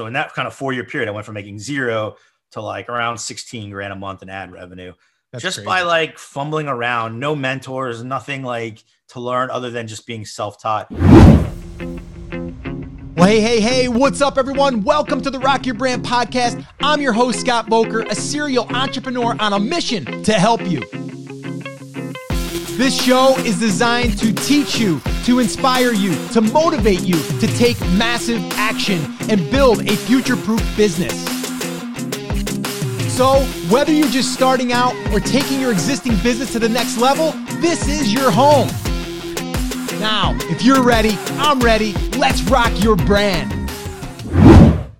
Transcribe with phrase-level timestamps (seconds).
[0.00, 2.16] So in that kind of four year period, I went from making zero
[2.52, 4.94] to like around 16 grand a month in ad revenue.
[5.30, 5.66] That's just crazy.
[5.66, 10.58] by like fumbling around, no mentors, nothing like to learn other than just being self
[10.58, 10.90] taught.
[10.90, 11.98] Well,
[13.28, 14.84] hey, hey, hey, what's up, everyone?
[14.84, 16.66] Welcome to the Rock Your Brand podcast.
[16.80, 20.80] I'm your host, Scott Voelker, a serial entrepreneur on a mission to help you.
[22.80, 27.78] This show is designed to teach you, to inspire you, to motivate you to take
[27.90, 31.12] massive action and build a future proof business.
[33.14, 37.32] So, whether you're just starting out or taking your existing business to the next level,
[37.60, 38.68] this is your home.
[40.00, 41.92] Now, if you're ready, I'm ready.
[42.16, 43.60] Let's rock your brand.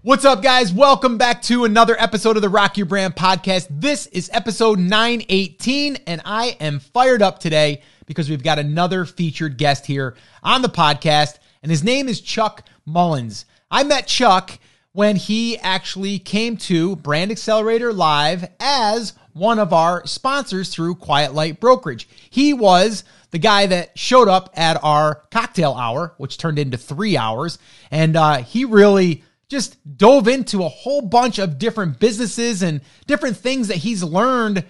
[0.03, 0.73] What's up, guys?
[0.73, 3.67] Welcome back to another episode of the Rock Your Brand podcast.
[3.69, 9.59] This is episode 918, and I am fired up today because we've got another featured
[9.59, 13.45] guest here on the podcast, and his name is Chuck Mullins.
[13.71, 14.59] I met Chuck
[14.93, 21.35] when he actually came to Brand Accelerator Live as one of our sponsors through Quiet
[21.35, 22.09] Light Brokerage.
[22.31, 27.19] He was the guy that showed up at our cocktail hour, which turned into three
[27.19, 27.59] hours,
[27.91, 33.37] and uh, he really just dove into a whole bunch of different businesses and different
[33.37, 34.65] things that he's learned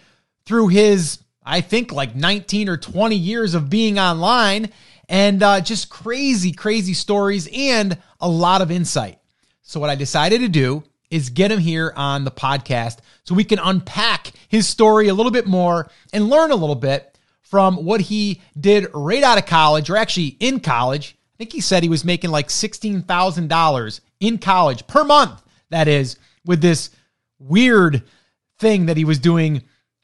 [0.47, 4.73] through his, I think, like 19 or 20 years of being online
[5.09, 9.19] and uh, just crazy, crazy stories and a lot of insight.
[9.61, 13.45] So, what I decided to do is get him here on the podcast so we
[13.45, 18.01] can unpack his story a little bit more and learn a little bit from what
[18.01, 21.17] he did right out of college, or actually in college.
[21.35, 26.17] I think he said he was making like $16,000 in college per month, that is,
[26.45, 26.91] with this
[27.39, 28.03] weird
[28.59, 29.63] thing that he was doing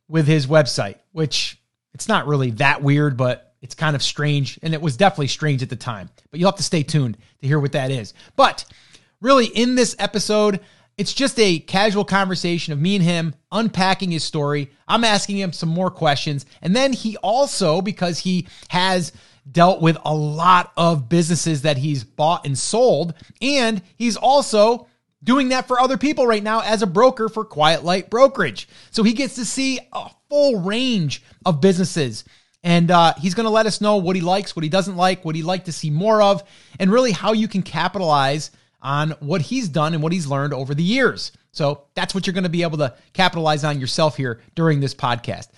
[0.08, 1.60] with his website, which
[1.92, 4.58] it's not really that weird, but it's kind of strange.
[4.62, 6.10] And it was definitely strange at the time.
[6.30, 8.14] But you'll have to stay tuned to hear what that is.
[8.36, 8.64] But
[9.20, 10.60] really, in this episode,
[10.96, 14.70] it's just a casual conversation of me and him unpacking his story.
[14.88, 16.46] I'm asking him some more questions.
[16.62, 19.12] And then he also, because he has
[19.50, 23.14] dealt with a lot of businesses that he's bought and sold.
[23.40, 24.88] And he's also
[25.22, 28.68] doing that for other people right now as a broker for Quiet Light Brokerage.
[28.90, 32.24] So he gets to see a full range of businesses.
[32.62, 35.24] And uh, he's going to let us know what he likes, what he doesn't like,
[35.24, 36.42] what he'd like to see more of,
[36.80, 38.50] and really how you can capitalize
[38.82, 41.32] on what he's done and what he's learned over the years.
[41.52, 44.94] So that's what you're going to be able to capitalize on yourself here during this
[44.94, 45.48] podcast.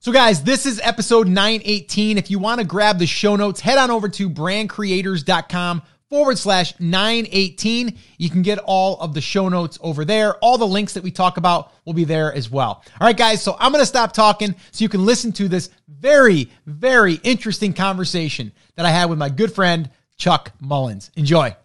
[0.00, 2.18] So, guys, this is episode 918.
[2.18, 6.72] If you want to grab the show notes, head on over to brandcreators.com forward slash
[6.78, 7.98] 918.
[8.16, 10.36] You can get all of the show notes over there.
[10.36, 12.84] All the links that we talk about will be there as well.
[13.00, 15.68] All right, guys, so I'm going to stop talking so you can listen to this
[15.88, 21.10] very, very interesting conversation that I had with my good friend, Chuck Mullins.
[21.16, 21.56] Enjoy.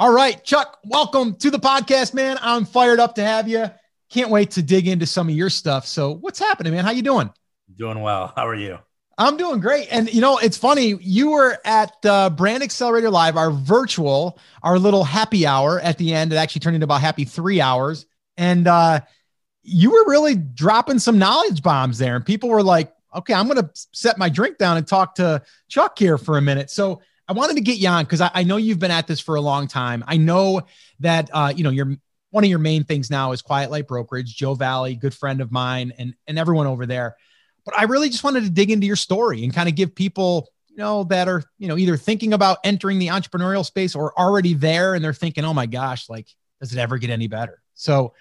[0.00, 2.38] All right, Chuck, welcome to the podcast, man.
[2.42, 3.70] I'm fired up to have you.
[4.10, 5.86] Can't wait to dig into some of your stuff.
[5.86, 6.84] So, what's happening, man?
[6.84, 7.30] How you doing?
[7.76, 8.32] Doing well.
[8.34, 8.78] How are you?
[9.20, 9.86] I'm doing great.
[9.90, 10.96] And you know, it's funny.
[11.00, 16.14] You were at uh, Brand Accelerator Live, our virtual, our little happy hour at the
[16.14, 16.32] end.
[16.32, 18.06] It actually turned into about happy three hours,
[18.36, 19.00] and uh,
[19.62, 22.16] you were really dropping some knowledge bombs there.
[22.16, 25.42] And people were like, "Okay, I'm going to set my drink down and talk to
[25.68, 28.42] Chuck here for a minute." So I wanted to get you on because I, I,
[28.42, 30.02] know you've been at this for a long time.
[30.08, 30.62] I know
[30.98, 31.96] that uh, you know you're
[32.30, 35.52] one of your main things now is Quiet Light Brokerage, Joe Valley, good friend of
[35.52, 37.16] mine, and and everyone over there.
[37.64, 40.48] But I really just wanted to dig into your story and kind of give people,
[40.68, 44.54] you know, that are you know either thinking about entering the entrepreneurial space or already
[44.54, 46.28] there, and they're thinking, oh my gosh, like
[46.60, 47.60] does it ever get any better?
[47.74, 48.14] So.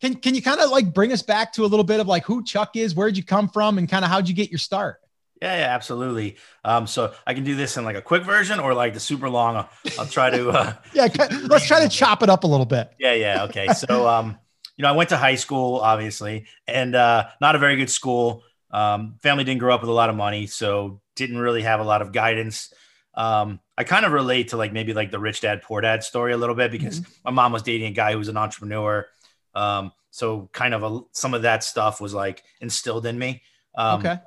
[0.00, 2.24] Can, can you kind of like bring us back to a little bit of like
[2.24, 5.00] who Chuck is, where'd you come from, and kind of how'd you get your start?
[5.40, 6.36] Yeah, yeah, absolutely.
[6.64, 9.28] Um, so I can do this in like a quick version or like the super
[9.28, 9.56] long.
[9.56, 10.50] I'll, I'll try to.
[10.50, 11.08] Uh, yeah,
[11.44, 12.90] let's try to chop it up a little bit.
[12.98, 13.44] Yeah, yeah.
[13.44, 13.68] Okay.
[13.78, 14.36] So, um,
[14.76, 18.42] you know, I went to high school, obviously, and uh, not a very good school.
[18.70, 21.84] Um, family didn't grow up with a lot of money, so didn't really have a
[21.84, 22.72] lot of guidance.
[23.14, 26.32] Um, I kind of relate to like maybe like the rich dad poor dad story
[26.32, 27.12] a little bit because mm-hmm.
[27.26, 29.06] my mom was dating a guy who was an entrepreneur.
[29.54, 33.42] Um, so kind of a, some of that stuff was like instilled in me.
[33.76, 34.18] Um, okay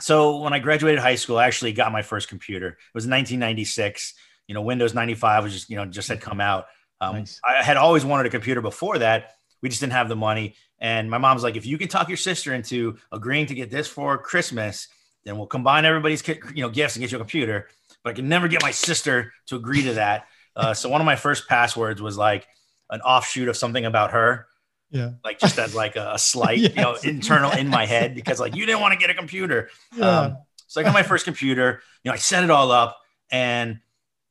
[0.00, 2.68] so when I graduated high school, I actually got my first computer.
[2.68, 4.14] It was 1996.
[4.48, 6.66] You know, Windows 95 was just you know just had come out.
[7.00, 7.40] Um, nice.
[7.44, 9.32] I had always wanted a computer before that.
[9.62, 10.56] We just didn't have the money.
[10.80, 13.86] And my mom's like, if you can talk your sister into agreeing to get this
[13.86, 14.88] for Christmas,
[15.24, 17.68] then we'll combine everybody's you know gifts and get you a computer.
[18.02, 20.26] But I could never get my sister to agree to that.
[20.56, 22.46] Uh, so one of my first passwords was like
[22.90, 24.46] an offshoot of something about her
[24.92, 26.70] yeah like just as like a, a slight yes.
[26.76, 29.68] you know internal in my head because like you didn't want to get a computer
[29.96, 30.20] yeah.
[30.20, 30.36] um,
[30.68, 32.98] so i got my first computer you know i set it all up
[33.32, 33.80] and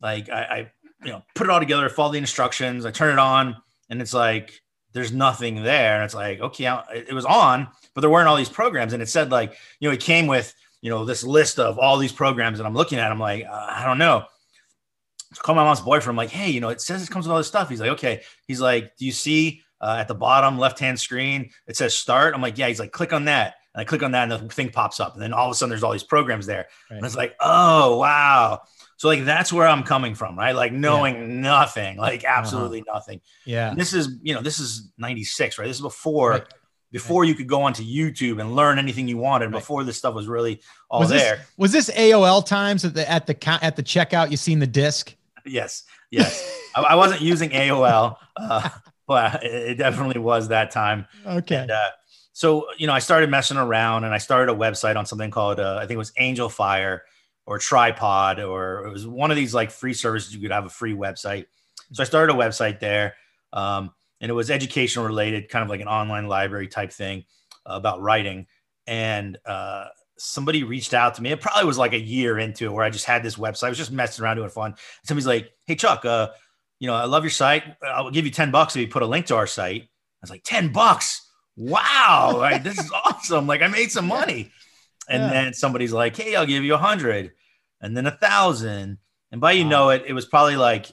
[0.01, 0.71] like I, I
[1.03, 2.85] you know, put it all together, follow the instructions.
[2.85, 3.57] I turn it on,
[3.89, 4.61] and it's like
[4.93, 8.49] there's nothing there, and it's like okay, it was on, but there weren't all these
[8.49, 11.79] programs, and it said like you know it came with you know this list of
[11.79, 14.25] all these programs, and I'm looking at, I'm like uh, I don't know.
[15.33, 16.09] So call my mom's boyfriend.
[16.09, 17.69] I'm like, hey, you know, it says it comes with all this stuff.
[17.69, 18.21] He's like, okay.
[18.47, 22.33] He's like, do you see uh, at the bottom left hand screen it says start?
[22.33, 22.67] I'm like, yeah.
[22.67, 23.55] He's like, click on that.
[23.73, 25.55] And I click on that, and the thing pops up, and then all of a
[25.55, 26.97] sudden there's all these programs there, right.
[26.97, 28.63] and it's like, oh wow.
[29.01, 30.53] So like that's where I'm coming from, right?
[30.53, 31.39] Like knowing yeah.
[31.41, 32.37] nothing, like uh-huh.
[32.37, 32.97] absolutely uh-huh.
[32.97, 33.21] nothing.
[33.45, 33.71] Yeah.
[33.71, 35.65] And this is, you know, this is 96, right?
[35.65, 36.43] This is before right.
[36.91, 37.29] before right.
[37.29, 40.61] you could go onto YouTube and learn anything you wanted, before this stuff was really
[40.89, 41.37] all was there.
[41.37, 44.67] This, was this AOL times at the at the at the checkout you seen the
[44.67, 45.15] disc?
[45.47, 45.83] Yes.
[46.11, 46.47] Yes.
[46.75, 48.69] I, I, wasn't using AOL, uh,
[49.11, 51.05] but it definitely was that time.
[51.27, 51.57] Okay.
[51.57, 51.89] And, uh,
[52.31, 55.59] so, you know, I started messing around and I started a website on something called,
[55.59, 57.03] uh, I think it was Angel Fire
[57.45, 60.69] or tripod or it was one of these like free services you could have a
[60.69, 61.47] free website.
[61.91, 63.15] So i started a website there
[63.51, 63.91] um,
[64.21, 67.25] and it was educational related kind of like an online library type thing
[67.69, 68.47] uh, about writing.
[68.87, 69.87] And uh,
[70.17, 71.31] somebody reached out to me.
[71.31, 73.65] It probably was like a year into it where i just had this website.
[73.65, 74.75] I was just messing around doing fun.
[75.03, 76.29] Somebody's like hey chuck uh,
[76.81, 79.07] you know i love your site i'll give you 10 bucks if you put a
[79.07, 83.61] link to our site i was like 10 bucks wow like, this is awesome like
[83.61, 84.51] i made some money
[85.11, 85.29] and yeah.
[85.29, 87.31] then somebody's like, "Hey, I'll give you a hundred,
[87.81, 88.97] and then a thousand,
[89.31, 89.69] and by you wow.
[89.69, 90.87] know it, it was probably like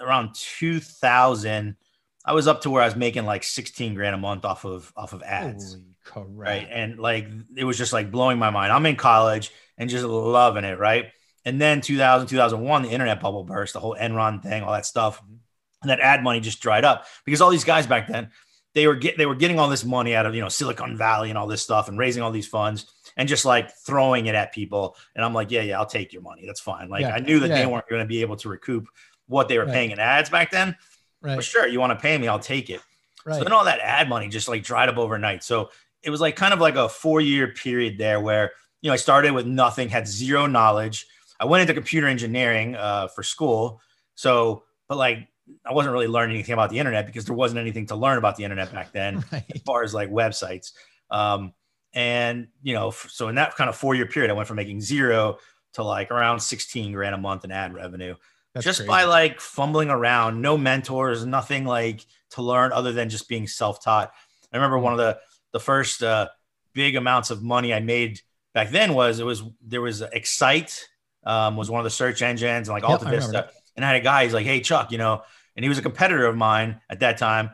[0.00, 1.76] around two thousand.
[2.24, 4.92] I was up to where I was making like sixteen grand a month off of
[4.96, 5.78] off of ads,
[6.10, 6.68] Holy right?
[6.70, 8.72] And like it was just like blowing my mind.
[8.72, 11.06] I'm in college and just loving it, right?
[11.44, 15.22] And then 2000, 2001, the internet bubble burst, the whole Enron thing, all that stuff,
[15.22, 15.34] mm-hmm.
[15.82, 18.30] and that ad money just dried up because all these guys back then,
[18.74, 21.28] they were get they were getting all this money out of you know Silicon Valley
[21.28, 22.86] and all this stuff and raising all these funds
[23.16, 24.96] and just like throwing it at people.
[25.14, 26.46] And I'm like, yeah, yeah, I'll take your money.
[26.46, 26.88] That's fine.
[26.88, 27.14] Like yeah.
[27.14, 27.58] I knew that yeah.
[27.58, 28.88] they weren't going to be able to recoup
[29.26, 29.74] what they were right.
[29.74, 30.76] paying in ads back then.
[31.20, 31.36] Right.
[31.36, 32.80] But sure, you want to pay me, I'll take it.
[33.24, 33.36] Right.
[33.36, 35.44] So then all that ad money just like dried up overnight.
[35.44, 35.70] So
[36.02, 38.96] it was like kind of like a four year period there where, you know, I
[38.96, 41.06] started with nothing, had zero knowledge.
[41.42, 43.80] I went into computer engineering uh, for school.
[44.14, 45.28] So, but like
[45.66, 48.36] I wasn't really learning anything about the internet because there wasn't anything to learn about
[48.36, 49.44] the internet back then, right.
[49.52, 50.72] as far as like websites.
[51.10, 51.52] Um,
[51.92, 54.80] and, you know, so in that kind of four year period, I went from making
[54.80, 55.38] zero
[55.74, 58.14] to like around 16 grand a month in ad revenue
[58.54, 58.88] That's just crazy.
[58.88, 63.82] by like fumbling around, no mentors, nothing like to learn other than just being self
[63.82, 64.12] taught.
[64.52, 65.18] I remember one of the,
[65.52, 66.28] the first uh,
[66.72, 68.20] big amounts of money I made
[68.54, 70.88] back then was it was there was Excite
[71.24, 73.50] um, was one of the search engines and like all yep, Alta Vista.
[73.76, 75.22] And I had a guy, he's like, Hey, Chuck, you know,
[75.56, 77.50] and he was a competitor of mine at that time.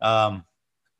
[0.00, 0.44] Um,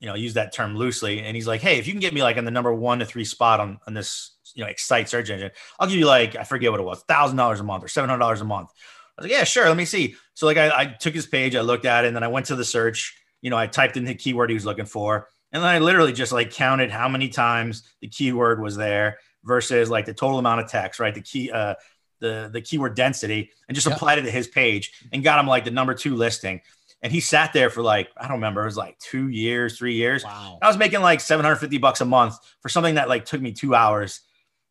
[0.03, 1.21] you know, use that term loosely.
[1.21, 3.05] And he's like, hey, if you can get me like in the number one to
[3.05, 6.43] three spot on, on this, you know, Excite search engine, I'll give you like, I
[6.43, 8.71] forget what it was, thousand dollars a month or seven hundred dollars a month.
[9.17, 9.69] I was like, yeah, sure.
[9.69, 10.17] Let me see.
[10.35, 12.47] So like I, I, took his page, I looked at it, and then I went
[12.47, 13.17] to the search.
[13.43, 16.13] You know, I typed in the keyword he was looking for, and then I literally
[16.13, 20.63] just like counted how many times the keyword was there versus like the total amount
[20.63, 21.15] of text, right?
[21.15, 21.75] The key, uh,
[22.23, 23.97] the the keyword density, and just yep.
[23.97, 26.63] applied it to his page and got him like the number two listing
[27.03, 29.95] and he sat there for like I don't remember it was like two years, three
[29.95, 30.25] years.
[30.25, 30.59] Wow.
[30.63, 33.75] I was making like 750 bucks a month for something that like took me two
[33.75, 34.21] hours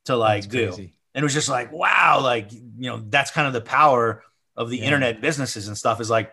[0.06, 0.94] to like That's do, crazy.
[1.14, 4.24] and it was just like wow, like you know that's kind of the power
[4.56, 4.86] of the yeah.
[4.86, 6.32] internet businesses and stuff is like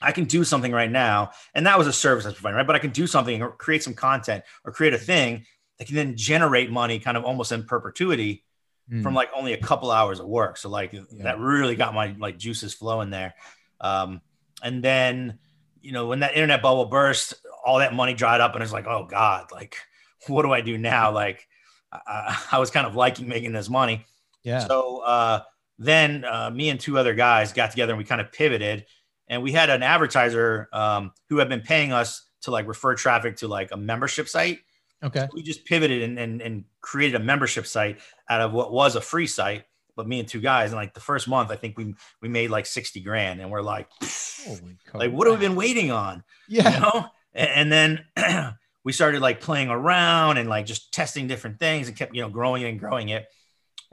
[0.00, 2.66] I can do something right now, and that was a service I was providing, right?
[2.66, 5.46] But I can do something or create some content or create a thing
[5.78, 8.43] that can then generate money, kind of almost in perpetuity.
[8.92, 9.02] Mm.
[9.02, 11.00] From like only a couple hours of work, so like yeah.
[11.20, 13.34] that really got my like juices flowing there.
[13.80, 14.20] Um,
[14.62, 15.38] and then,
[15.80, 18.86] you know, when that internet bubble burst, all that money dried up, and it's like,
[18.86, 19.76] oh God, like,
[20.26, 21.12] what do I do now?
[21.12, 21.48] Like,
[21.92, 24.04] I, I was kind of liking making this money.
[24.42, 24.60] Yeah.
[24.60, 25.40] So uh,
[25.78, 28.84] then uh, me and two other guys got together and we kind of pivoted,
[29.28, 33.36] and we had an advertiser um, who had been paying us to like refer traffic
[33.36, 34.58] to like a membership site.
[35.02, 35.20] Okay.
[35.20, 38.96] So we just pivoted and, and, and created a membership site out of what was
[38.96, 39.64] a free site
[39.96, 42.50] but me and two guys, and like the first month, I think we we made
[42.50, 43.88] like sixty grand, and we're like,
[44.92, 46.24] like what have we been waiting on?
[46.48, 47.06] Yeah, you know.
[47.34, 48.54] And, and then
[48.84, 52.28] we started like playing around and like just testing different things, and kept you know
[52.28, 53.26] growing it and growing it.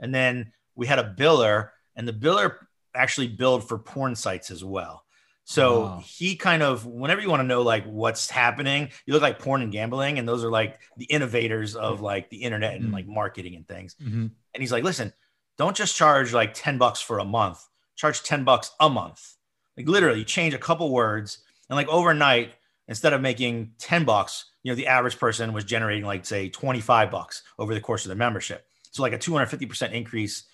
[0.00, 2.56] And then we had a biller, and the biller
[2.94, 5.01] actually billed for porn sites as well.
[5.44, 6.02] So wow.
[6.04, 9.62] he kind of, whenever you want to know like what's happening, you look like porn
[9.62, 12.94] and gambling, and those are like the innovators of like the internet and mm-hmm.
[12.94, 13.96] like marketing and things.
[14.00, 14.26] Mm-hmm.
[14.54, 15.12] And he's like, listen,
[15.58, 17.58] don't just charge like 10 bucks for a month,
[17.96, 19.34] charge 10 bucks a month.
[19.76, 22.54] Like literally change a couple words and like overnight,
[22.88, 27.10] instead of making 10 bucks, you know, the average person was generating like say 25
[27.10, 28.66] bucks over the course of the membership.
[28.90, 30.44] So like a 250% increase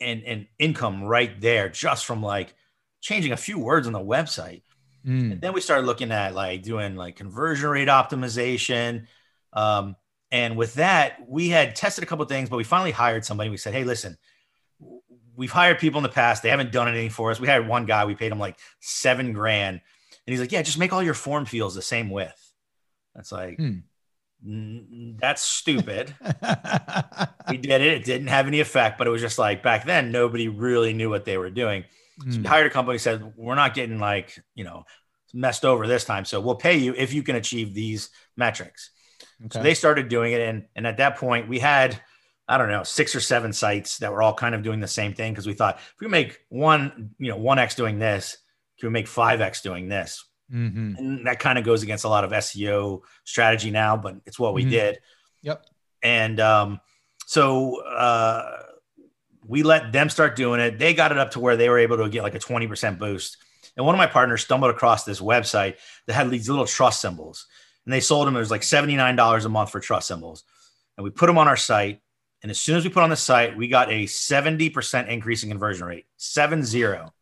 [0.00, 2.54] in, in income right there, just from like
[3.06, 4.62] changing a few words on the website.
[5.06, 5.32] Mm.
[5.32, 9.06] And then we started looking at like doing like conversion rate optimization.
[9.52, 9.94] Um,
[10.32, 13.48] and with that, we had tested a couple things, but we finally hired somebody.
[13.48, 14.18] We said, Hey, listen,
[15.36, 16.42] we've hired people in the past.
[16.42, 17.38] They haven't done anything for us.
[17.38, 19.80] We had one guy, we paid him like seven grand.
[20.26, 22.52] And he's like, Yeah, just make all your form fields the same width.
[23.14, 23.78] That's like, Hmm.
[24.44, 26.12] "Mm, that's stupid.
[27.48, 27.92] we did it.
[27.94, 31.08] It didn't have any effect, but it was just like back then, nobody really knew
[31.08, 31.84] what they were doing.
[32.20, 32.46] So we Mm.
[32.46, 34.84] hired a company, said, We're not getting like, you know,
[35.34, 36.24] messed over this time.
[36.24, 38.90] So we'll pay you if you can achieve these metrics.
[39.52, 40.40] So they started doing it.
[40.40, 42.00] And, and at that point, we had,
[42.48, 45.12] I don't know, six or seven sites that were all kind of doing the same
[45.12, 48.38] thing because we thought if we make one, you know, 1x doing this,
[48.80, 50.24] can we make 5x doing this?
[50.50, 50.96] Mhm.
[50.96, 54.54] And that kind of goes against a lot of SEO strategy now, but it's what
[54.54, 54.70] we Mhm.
[54.70, 54.98] did.
[55.42, 55.66] Yep.
[56.02, 56.80] And um,
[57.26, 58.55] so uh,
[59.46, 60.78] we let them start doing it.
[60.78, 63.36] They got it up to where they were able to get like a 20% boost.
[63.76, 65.76] And one of my partners stumbled across this website
[66.06, 67.46] that had these little trust symbols.
[67.84, 68.36] And they sold them.
[68.36, 70.44] It was like $79 a month for trust symbols.
[70.96, 72.00] And we put them on our site.
[72.42, 75.48] And as soon as we put on the site, we got a 70% increase in
[75.50, 76.06] conversion rate.
[76.16, 77.12] Seven zero.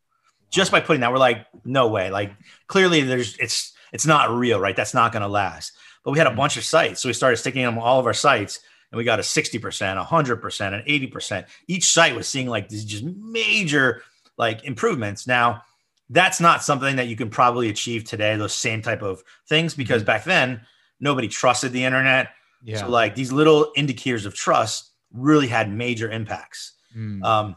[0.49, 2.09] Just by putting that, we're like, no way.
[2.09, 2.31] Like
[2.67, 4.75] clearly there's it's it's not real, right?
[4.75, 5.73] That's not gonna last.
[6.03, 6.35] But we had a Mhm.
[6.37, 7.01] bunch of sites.
[7.01, 8.59] So we started sticking them on all of our sites
[8.91, 11.45] and we got a 60%, 100%, and 80%.
[11.67, 14.03] Each site was seeing like these just major
[14.37, 15.27] like improvements.
[15.27, 15.61] Now,
[16.09, 20.03] that's not something that you can probably achieve today, those same type of things, because
[20.03, 20.61] back then
[20.99, 22.29] nobody trusted the internet.
[22.63, 22.77] Yeah.
[22.77, 26.73] So, like these little indicators of trust really had major impacts.
[26.95, 27.23] Mm.
[27.23, 27.55] Um,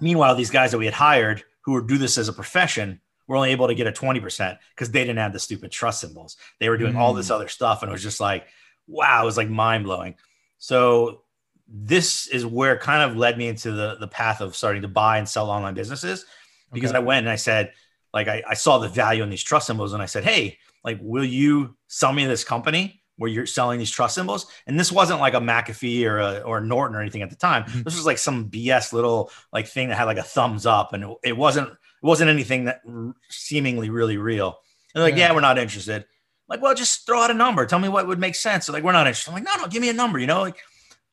[0.00, 3.36] meanwhile, these guys that we had hired who would do this as a profession were
[3.36, 6.36] only able to get a 20% because they didn't have the stupid trust symbols.
[6.58, 7.82] They were doing all this other stuff.
[7.82, 8.46] And it was just like,
[8.86, 10.14] wow, it was like mind blowing.
[10.58, 11.22] So
[11.66, 14.88] this is where it kind of led me into the, the path of starting to
[14.88, 16.24] buy and sell online businesses
[16.72, 16.96] because Okay.
[16.98, 17.72] I went and I said,
[18.14, 20.98] like, I, I saw the value in these trust symbols and I said, Hey, like,
[21.00, 24.46] will you sell me this company where you're selling these trust symbols?
[24.66, 27.64] And this wasn't like a McAfee or a, or Norton or anything at the time.
[27.64, 27.84] Mhm.
[27.84, 31.04] This was like some BS little like thing that had like a thumbs up and
[31.04, 34.58] it, it wasn't, it wasn't anything that r- seemingly really real.
[34.94, 35.28] And like, Yeah.
[35.28, 36.06] yeah, we're not interested.
[36.48, 37.66] Like, well, just throw out a number.
[37.66, 38.66] Tell me what would make sense.
[38.66, 39.30] So like, we're not interested.
[39.30, 40.56] I'm like, no, no, give me a number, you know, like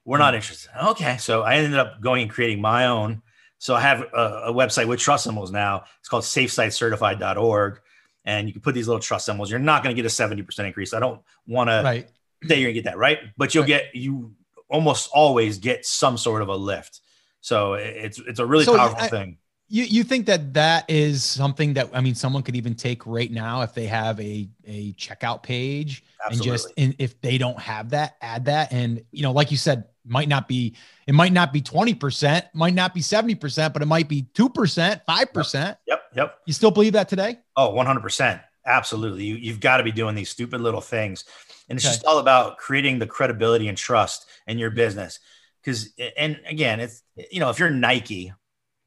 [0.05, 0.37] we're not hmm.
[0.37, 0.71] interested.
[0.91, 1.17] Okay.
[1.17, 3.21] So I ended up going and creating my own.
[3.57, 5.83] So I have a, a website with trust symbols now.
[5.99, 7.81] It's called safesitecertified.org.
[8.25, 9.51] And you can put these little trust symbols.
[9.51, 10.93] You're not going to get a 70% increase.
[10.93, 12.05] I don't want to
[12.43, 13.19] say you're going to get that, right?
[13.37, 13.67] But you'll Right.
[13.67, 14.33] get, you
[14.69, 17.01] almost always get some sort of a lift.
[17.41, 19.37] So it's, it's a really So powerful I- thing.
[19.67, 23.31] You you think that that is something that I mean someone could even take right
[23.31, 27.89] now if they have a a checkout page and just and if they don't have
[27.89, 30.75] that add that and you know like you said might not be
[31.07, 35.77] it might not be 20% might not be 70% but it might be 2% 5%
[35.87, 36.01] Yep.
[36.15, 36.37] Yep.
[36.45, 38.41] you still believe that today Oh, 100%.
[38.67, 39.23] Absolutely.
[39.23, 41.23] You, you've got to be doing these stupid little things.
[41.69, 41.93] And it's Okay.
[41.93, 45.19] just all about creating the credibility and trust in your business.
[45.63, 48.33] Because, and again, it's, you know, if you're Nike,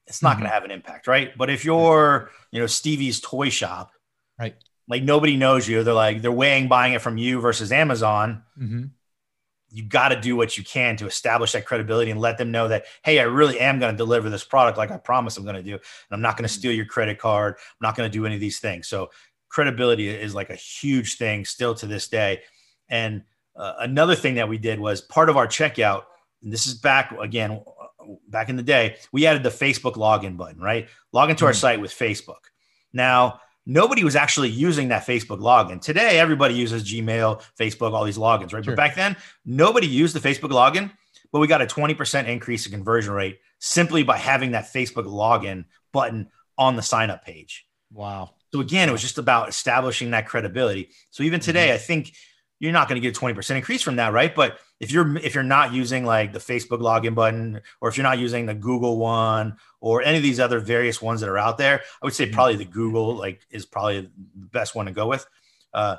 [0.09, 0.41] it's not Mhm.
[0.41, 1.37] going to have an impact, right?
[1.37, 3.93] But if you're, you know, Stevie's toy shop,
[4.38, 4.57] Right.
[4.88, 8.43] like nobody knows you, they're like, they're weighing buying it from you versus Amazon.
[8.59, 8.85] mm-hmm.
[9.71, 12.69] You got to do what you can to establish that credibility and let them know
[12.69, 15.57] that, hey, I really am going to deliver this product like I promised I'm going
[15.57, 15.75] to do.
[15.75, 17.57] And I'm not going to steal your credit card.
[17.59, 18.88] I'm not going to do any of these things.
[18.88, 19.11] So
[19.50, 22.41] credibility is like a huge thing still to this day.
[22.88, 23.25] And
[23.57, 26.05] uh, another thing that we did was part of our checkout.
[26.43, 27.61] And this is back again,
[28.28, 30.88] back in the day, we added the Facebook login button, right?
[31.12, 31.57] Log into our Mhm.
[31.57, 32.50] site with Facebook.
[32.93, 35.81] Now, nobody was actually using that Facebook login.
[35.81, 38.64] Today, everybody uses Gmail, Facebook, all these logins, right?
[38.64, 38.75] Sure.
[38.75, 40.90] But back then, nobody used the Facebook login,
[41.33, 45.64] but we got a 20% increase in conversion rate simply by having that Facebook login
[45.93, 47.67] button on the sign up page.
[47.93, 50.90] wow So again, it was just about establishing that credibility.
[51.11, 52.14] So even today, I think
[52.61, 54.35] you're not going to get a 20% increase from that, right?
[54.35, 58.04] But if you're if you're not using like the Facebook login button, or if you're
[58.04, 61.58] not using the Google one, or any of these other various ones that are out
[61.58, 62.32] there, I would say Mhm.
[62.32, 64.11] probably the Google like is probably the
[64.47, 65.26] best one to go with.
[65.75, 65.97] Uh,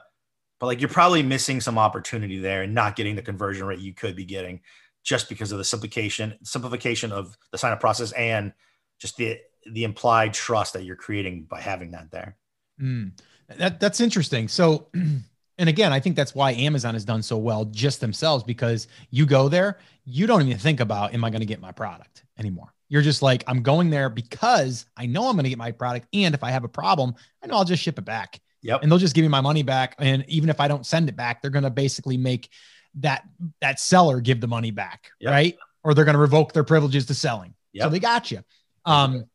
[0.59, 3.93] but like you're probably missing some opportunity there and not getting the conversion rate you
[3.93, 4.61] could be getting
[5.03, 8.53] just because of the simplification simplification of the sign up process and
[8.99, 9.37] just the
[9.71, 12.37] the implied trust that you're creating by having that there.
[12.81, 13.11] Mm.
[13.57, 14.47] That that's interesting.
[14.47, 14.89] So,
[15.59, 19.25] and again, I think that's why Amazon has done so well just themselves because you
[19.25, 22.73] go there, you don't even think about, am I going to get my product anymore?
[22.87, 26.07] You're just like, I'm going there because I know I'm going to get my product,
[26.13, 27.13] and if I have a problem,
[27.43, 28.81] I know I'll just ship it back, Yep.
[28.81, 29.95] and they'll just give me my money back.
[29.99, 32.49] And even if I don't send it back, they're going to basically make
[32.95, 33.23] that
[33.61, 35.31] that seller give the money back, Yep.
[35.31, 35.57] right?
[35.83, 37.53] Or they're going to revoke their privileges to selling.
[37.77, 38.43] So they got you.
[38.85, 39.25] Um,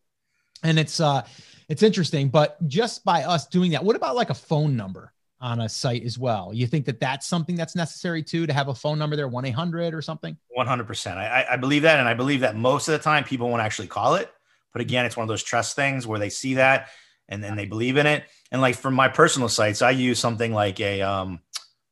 [0.65, 1.23] and it's uh
[1.69, 2.29] it's interesting.
[2.29, 5.14] But just by us doing that, what about like a phone number
[5.45, 6.51] on a site as well?
[6.53, 9.45] You think that that's something that's necessary too to have a phone number there, one
[9.45, 10.37] eight hundred or something?
[10.49, 11.19] One hundred percent.
[11.19, 13.89] I I believe that, and I believe that most of the time people won't actually
[13.89, 14.33] call it.
[14.73, 16.89] But again, it's one of those trust things where they see that
[17.29, 18.25] and then they believe in it.
[18.51, 21.41] And like for my personal sites, I use something like a um,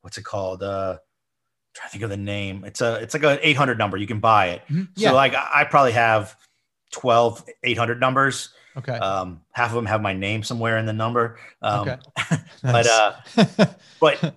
[0.01, 0.63] what's it called?
[0.63, 0.97] Uh,
[1.73, 2.63] try to think of the name.
[2.65, 3.97] It's a it's like an 800 number.
[3.97, 4.61] You can buy it.
[4.63, 4.83] Mm-hmm.
[4.95, 5.09] Yeah.
[5.09, 6.35] So like I probably have
[6.91, 8.49] 12 800 numbers.
[8.77, 8.93] Okay.
[8.93, 11.37] Um, half of them have my name somewhere in the number.
[11.61, 11.97] Um, okay.
[12.63, 13.65] but uh,
[13.99, 14.35] but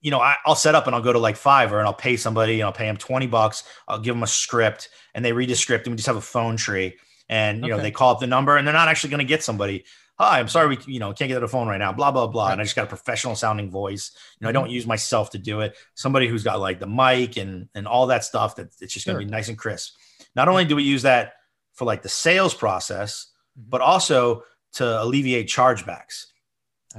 [0.00, 2.16] you know, I, will set up and I'll go to like Fiverr and I'll pay
[2.16, 3.64] somebody and I'll pay them 20 bucks.
[3.86, 6.20] I'll give them a script and they read the script and we just have a
[6.20, 6.96] phone tree
[7.28, 7.76] and you okay.
[7.76, 9.84] know they call up the number and they're not actually going to get somebody
[10.18, 12.26] hi, I'm sorry, we you know can't get to the phone right now, blah blah
[12.26, 12.46] blah.
[12.46, 12.52] Right.
[12.52, 14.10] And I just got a professional sounding voice.
[14.38, 14.74] You know, I don't mm-hmm.
[14.74, 15.76] use myself to do it.
[15.94, 19.18] Somebody who's got like the mic and and all that stuff that it's just gonna
[19.18, 19.94] be nice and crisp.
[20.34, 21.34] Not only do we use that
[21.74, 23.27] for like the sales process,
[23.58, 23.70] mm-hmm.
[23.70, 26.26] but also to alleviate chargebacks.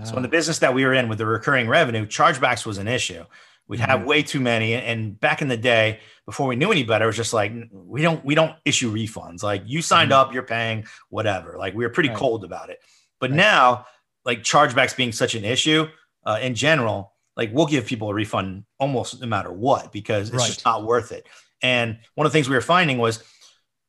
[0.04, 0.32] So in the ah.
[0.32, 3.26] business that we were in with the recurring revenue, chargebacks was an issue.
[3.68, 4.10] We'd have mm-hmm.
[4.10, 4.74] way too many.
[4.74, 8.02] And back in the day, before we knew any better, it was just like we
[8.02, 9.44] don't we don't issue refunds.
[9.44, 10.30] Like you signed mm-hmm.
[10.30, 11.56] up, you're paying whatever.
[11.58, 12.18] Like we were pretty right.
[12.18, 12.80] cold about it.
[13.20, 13.38] But right.
[13.38, 13.86] now,
[14.26, 15.88] like chargebacks being such an issue
[16.26, 20.38] uh, in general, like we'll give people a refund almost no matter what because it's
[20.38, 20.48] right.
[20.48, 21.28] just not worth it.
[21.62, 23.24] And one of the things we were finding was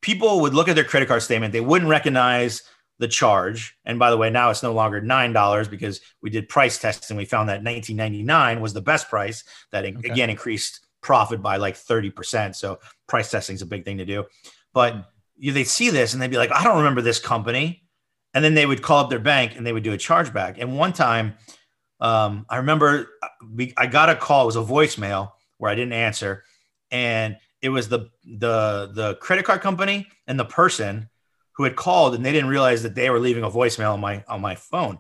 [0.01, 2.63] people would look at their credit card statement, they wouldn't recognize
[2.99, 3.77] the charge.
[3.85, 7.17] And by the way, now it's no longer nine dollars because we did price testing.
[7.17, 9.45] We found that 19.99 was the best price.
[9.73, 10.11] That okay.
[10.11, 12.57] again increased profit by like 30 percent.
[12.57, 14.27] So price testing is a big thing to do.
[14.75, 17.85] But you, they see this and they'd be like, I don't remember this company
[18.35, 20.57] and then they would call up their bank and they would do a chargeback.
[20.59, 21.35] And one time,
[22.01, 24.43] um, I remember uh, we, I got a call.
[24.43, 26.45] It was a voicemail where I didn't answer,
[26.91, 31.09] and it was the the the credit card company and the person
[31.53, 34.25] who had called, and they didn't realize that they were leaving a voicemail on my
[34.29, 34.99] on my phone.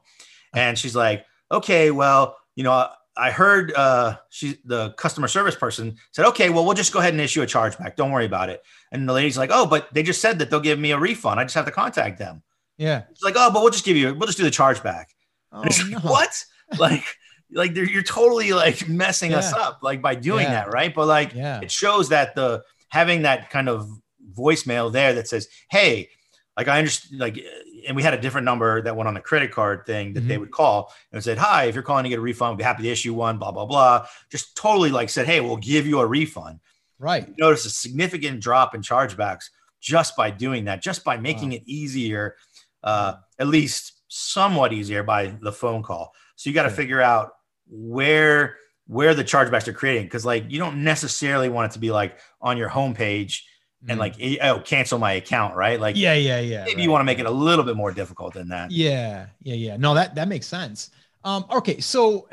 [0.54, 5.96] And she's like, "Okay, well, you know." I heard uh, she, the customer service person
[6.12, 7.96] said, "Okay, well, we'll just go ahead and issue a chargeback.
[7.96, 10.60] Don't worry about it." And the lady's like, "Oh, but they just said that they'll
[10.60, 11.38] give me a refund.
[11.38, 12.42] I just have to contact them."
[12.80, 13.02] Yeah.
[13.10, 15.06] It's like, oh, but we'll just give you, we'll just do the chargeback.
[15.52, 15.98] Oh, no.
[15.98, 16.44] what?
[16.78, 17.04] like,
[17.52, 19.38] like you're totally like messing yeah.
[19.38, 20.64] us up, like by doing yeah.
[20.64, 20.94] that, right?
[20.94, 21.60] But like, yeah.
[21.60, 23.88] it shows that the having that kind of
[24.32, 26.08] voicemail there that says, "Hey,
[26.56, 27.38] like I understand," like,
[27.86, 30.28] and we had a different number that went on the credit card thing that mm-hmm.
[30.28, 32.64] they would call and said, "Hi, if you're calling to get a refund, we'd be
[32.64, 34.06] happy to issue one." Blah blah blah.
[34.30, 36.60] Just totally like said, "Hey, we'll give you a refund."
[36.98, 37.26] Right.
[37.26, 39.46] You notice a significant drop in chargebacks
[39.80, 41.56] just by doing that, just by making wow.
[41.56, 42.36] it easier
[42.82, 46.12] uh, at least somewhat easier by the phone call.
[46.36, 46.76] So you got to yeah.
[46.76, 47.32] figure out
[47.70, 48.56] where
[48.86, 52.18] where the chargebacks are creating because like you don't necessarily want it to be like
[52.40, 53.42] on your homepage
[53.88, 54.00] and mm.
[54.00, 55.80] like oh cancel my account right?
[55.80, 56.82] Like yeah yeah yeah maybe right.
[56.82, 58.70] you want to make it a little bit more difficult than that.
[58.70, 59.76] Yeah yeah yeah.
[59.76, 60.90] No that that makes sense.
[61.24, 62.28] Um okay so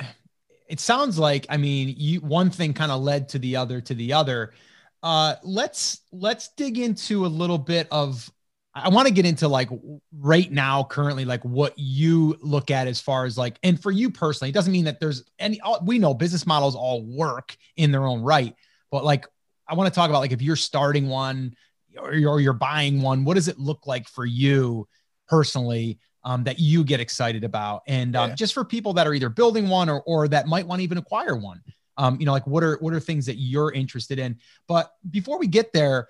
[0.67, 3.93] it sounds like i mean you one thing kind of led to the other to
[3.93, 4.53] the other.
[5.03, 8.29] Uh let's let's dig into a little bit of
[8.83, 9.69] I want to get into like
[10.11, 14.09] right now, currently, like what you look at as far as like, and for you
[14.11, 18.05] personally, it doesn't mean that there's any, we know business models all work in their
[18.05, 18.55] own right,
[18.91, 19.25] but like,
[19.67, 21.55] I want to talk about like if you're starting one
[21.97, 24.87] or you're, or you're buying one, what does it look like for you
[25.27, 27.81] personally um, that you get excited about?
[27.87, 28.35] And um, yeah.
[28.35, 30.97] just for people that are either building one or, or that might want to even
[30.97, 31.61] acquire one,
[31.97, 34.37] um, you know, like what are, what are things that you're interested in?
[34.67, 36.07] But before we get there,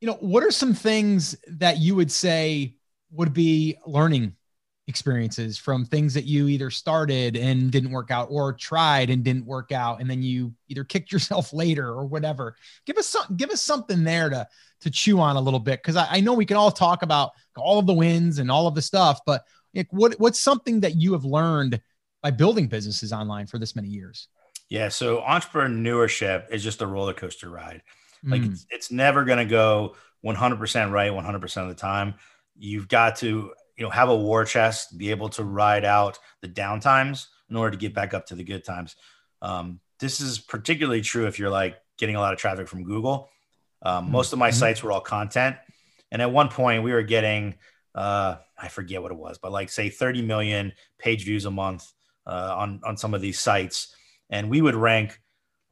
[0.00, 2.76] you know, what are some things that you would say
[3.12, 4.36] would be learning
[4.90, 9.46] experiences from things that you either started and didn't work out or tried and didn't
[9.46, 12.56] work out and then you either kicked yourself later or whatever?
[12.86, 14.46] Give us some give us something there to
[14.82, 17.32] to chew on a little bit because I, I, know we can all talk about
[17.56, 20.96] all of the wins and all of the stuff but like what what's something that
[20.96, 21.82] you have learned
[22.22, 24.28] by building businesses online for this many years?
[24.70, 27.82] Yeah so entrepreneurship is just a roller coaster ride
[28.24, 28.52] like mm.
[28.52, 32.14] it's, it's never going to go 100% right 100% of the time.
[32.58, 36.48] You've got to, you know, have a war chest, be able to ride out the
[36.48, 38.96] down times in order to get back up to the good times.
[39.42, 43.28] Um, this is particularly true if you're like getting a lot of traffic from Google.
[43.82, 44.10] Um, mm.
[44.10, 44.58] Most of my mm-hmm.
[44.58, 45.56] sites were all content.
[46.10, 47.54] And at one point we were getting,
[47.94, 51.90] uh, I forget what it was, but like say 30 million page views a month
[52.26, 53.94] uh, on, on some of these sites.
[54.28, 55.18] And we would rank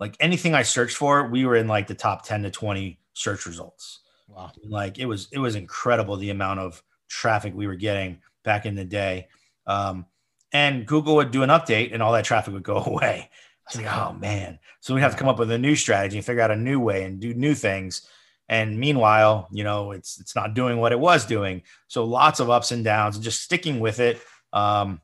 [0.00, 3.46] like anything I searched for, we were in like the top 10 to 20 search
[3.46, 4.00] results.
[4.28, 4.52] Wow.
[4.64, 8.74] Like it was it was incredible the amount of traffic we were getting back in
[8.74, 9.28] the day.
[9.66, 10.06] Um,
[10.52, 13.30] and Google would do an update and all that traffic would go away.
[13.30, 14.58] I was like, oh man.
[14.80, 16.80] So we have to come up with a new strategy and figure out a new
[16.80, 18.08] way and do new things.
[18.48, 21.62] And meanwhile, you know, it's it's not doing what it was doing.
[21.88, 24.22] So lots of ups and downs, and just sticking with it,
[24.54, 25.02] um,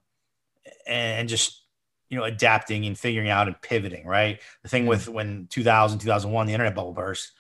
[0.87, 1.64] and just
[2.15, 4.07] you know adapting and figuring out and pivoting.
[4.07, 4.41] Right.
[4.63, 7.33] The thing with when 2000 2001 the internet bubble burst,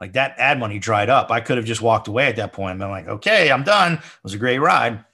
[0.00, 1.32] like that ad money dried up.
[1.32, 3.94] I could have just walked away at that point and been like, okay, I'm done.
[3.94, 5.04] It was a great ride.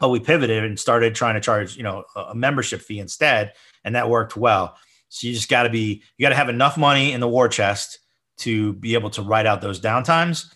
[0.00, 3.54] But we pivoted and started trying to charge, you know, a membership fee instead.
[3.84, 4.76] And that worked well.
[5.08, 7.48] So you just got to be, you got to have enough money in the war
[7.48, 7.98] chest
[8.38, 10.52] to be able to ride out those downtimes.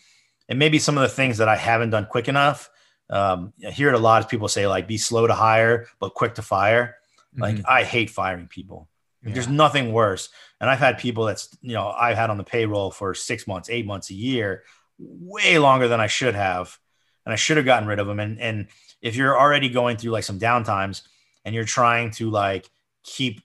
[0.49, 2.71] And maybe some of the things that I haven't done quick enough.
[3.11, 6.15] Um, I hear it a lot of people say, like, be slow to hire, but
[6.15, 6.97] quick to fire.
[7.37, 7.67] Like, mm-hmm.
[7.69, 8.89] I hate firing people.
[9.25, 9.35] Yeah.
[9.35, 10.29] There's nothing worse.
[10.61, 13.69] And I've had people that's, you know, I've had on the payroll for six months,
[13.71, 14.63] eight months, a year,
[14.99, 16.79] way longer than I should have.
[17.25, 18.21] And I should have gotten rid of them.
[18.21, 18.69] And, and
[19.03, 21.03] if you're already going through like some downtimes
[21.45, 22.71] and you're trying to like
[23.03, 23.41] keep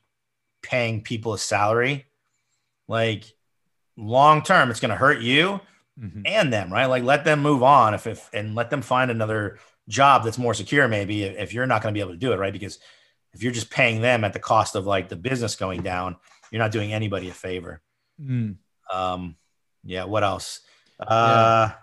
[0.61, 2.05] paying people a salary,
[2.87, 3.25] like
[3.97, 5.59] long term, it's going to hurt you
[5.99, 6.21] mm-hmm.
[6.25, 6.85] and them, right?
[6.85, 9.57] Like let them move on if, if, and let them find another
[9.89, 12.39] job that's more secure, maybe if you're not going to be able to do it,
[12.39, 12.53] right?
[12.53, 12.79] Because
[13.33, 16.17] if you're just paying them at the cost of like the business going down,
[16.51, 17.81] you're not doing anybody a favor.
[18.21, 18.57] Mm.
[18.91, 19.35] Um,
[19.83, 20.03] yeah.
[20.03, 20.61] What else?
[20.99, 21.73] Uh, yeah.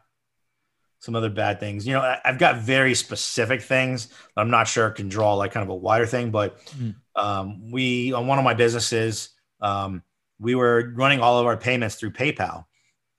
[1.01, 1.87] Some other bad things.
[1.87, 4.09] You know, I, have got very specific things.
[4.37, 6.95] I'm not sure I can draw like kind of a wider thing, but mm.
[7.17, 9.31] um, we on one of my businesses,
[9.61, 10.03] um,
[10.41, 12.65] we were running all of our payments through PayPal,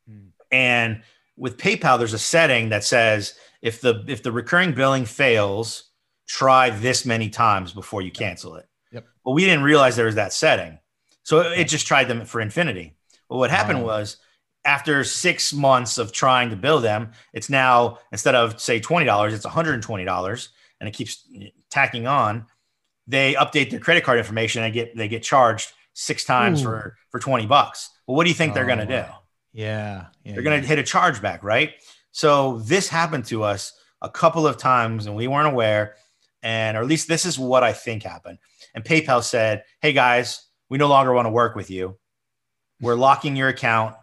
[0.10, 0.28] mm.
[0.52, 1.04] and
[1.38, 5.89] with PayPal, there's a setting that says if the if the recurring billing fails,
[6.30, 8.68] try this many times before you cancel it.
[8.92, 9.06] Yep.
[9.26, 10.78] But we didn't realize there was that setting.
[11.24, 12.96] So it just tried them for infinity.
[13.28, 14.18] Well, what happened was
[14.64, 19.46] after six months of trying to bill them, it's now instead of say $20, it's
[19.46, 20.48] $120
[20.80, 21.28] and it keeps
[21.70, 22.46] tacking on.
[23.08, 26.66] They update their credit card information and get they get charged six times Ooh.
[26.66, 27.90] for for 20 bucks.
[28.06, 28.94] Well, what do you think oh, they're gonna oh, do?
[28.94, 30.06] Yeah.
[30.24, 30.62] yeah they're gonna yeah.
[30.62, 31.74] hit a chargeback, right?
[32.12, 35.96] So this happened to us a couple of times and we weren't aware
[36.44, 38.38] and or at least this is what I think happened.
[38.74, 41.98] And PayPal said, "Hey guys, we no longer want to work with you.
[42.82, 43.96] We're locking your account,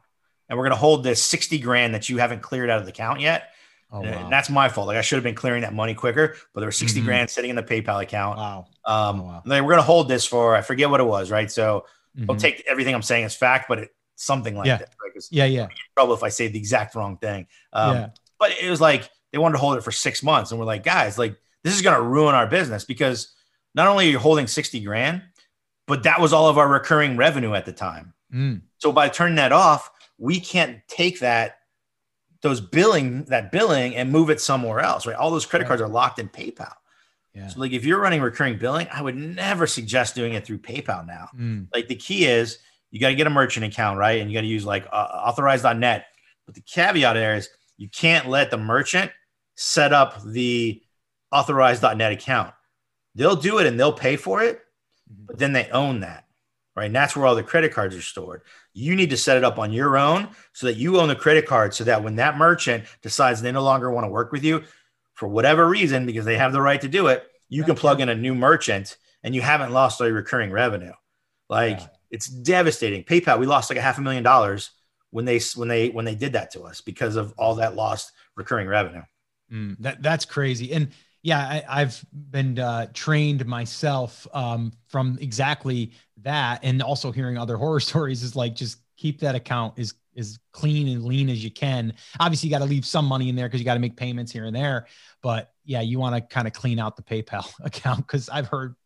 [0.48, 2.92] and we're going to hold this sixty grand that you haven't cleared out of the
[2.92, 3.50] account yet."
[3.90, 4.06] Oh, wow.
[4.06, 4.88] And that's my fault.
[4.88, 7.06] Like I should have been clearing that money quicker, but there was 60 mm-hmm.
[7.06, 8.38] grand sitting in the PayPal account.
[8.38, 8.66] Wow.
[8.84, 9.42] Um, oh, wow.
[9.46, 11.30] They were going to hold this for, I forget what it was.
[11.30, 11.50] Right.
[11.50, 12.26] So mm-hmm.
[12.26, 14.78] don't take everything I'm saying as fact, but it, something like yeah.
[14.78, 14.94] that.
[15.02, 15.24] Right?
[15.30, 15.44] Yeah.
[15.44, 15.68] Yeah.
[15.94, 17.46] trouble if I say the exact wrong thing.
[17.72, 18.08] Um, yeah.
[18.38, 20.50] But it was like, they wanted to hold it for six months.
[20.50, 23.34] And we're like, guys, like this is going to ruin our business because
[23.74, 25.20] not only are you holding 60 grand,
[25.88, 28.14] but that was all of our recurring revenue at the time.
[28.32, 28.62] Mm.
[28.78, 31.58] So by turning that off, we can't take that
[32.42, 35.16] those billing that billing and move it somewhere else, right?
[35.16, 35.68] All those credit right.
[35.68, 36.72] cards are locked in PayPal.
[37.34, 37.48] Yeah.
[37.48, 41.04] So like if you're running recurring billing, I would never suggest doing it through PayPal
[41.04, 41.30] now.
[41.36, 41.66] Mm.
[41.74, 42.58] Like the key is
[42.92, 44.20] you got to get a merchant account, right?
[44.20, 46.06] And you got to use like uh, authorize.net.
[46.46, 49.10] But the caveat there is you can't let the merchant
[49.56, 50.80] set up the
[51.32, 52.54] authorize.net account.
[53.14, 54.60] They'll do it and they'll pay for it,
[55.10, 55.26] mm-hmm.
[55.26, 56.24] but then they own that.
[56.74, 56.86] Right.
[56.86, 58.42] And that's where all the credit cards are stored.
[58.74, 61.46] You need to set it up on your own so that you own the credit
[61.46, 64.62] card so that when that merchant decides they no longer want to work with you
[65.14, 68.10] for whatever reason, because they have the right to do it, you can plug in
[68.10, 70.92] a new merchant and you haven't lost all your recurring revenue.
[71.48, 71.86] Like yeah.
[72.10, 73.04] it's devastating.
[73.04, 74.72] PayPal, we lost like a half a million dollars
[75.10, 78.12] when they when they when they did that to us because of all that lost
[78.36, 79.02] recurring revenue.
[79.50, 80.72] Mm, that that's crazy.
[80.72, 80.90] And
[81.26, 85.90] yeah, I, have been uh, trained myself um, from exactly
[86.22, 90.38] that, and also hearing other horror stories is like just keep that account as as
[90.52, 91.94] clean and lean as you can.
[92.20, 94.30] Obviously, you got to leave some money in there because you got to make payments
[94.30, 94.86] here and there.
[95.20, 98.76] But yeah, you want to kind of clean out the PayPal account because I've heard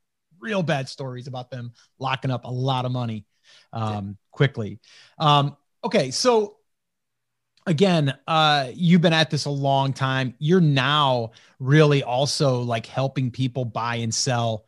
[0.41, 3.27] real bad stories about them locking up a lot of money
[3.75, 4.81] um, quickly.
[5.19, 6.57] Um, okay, so
[7.67, 10.35] again, uh, you've been at this a long time.
[10.39, 14.67] You're now really also like helping people buy and sell,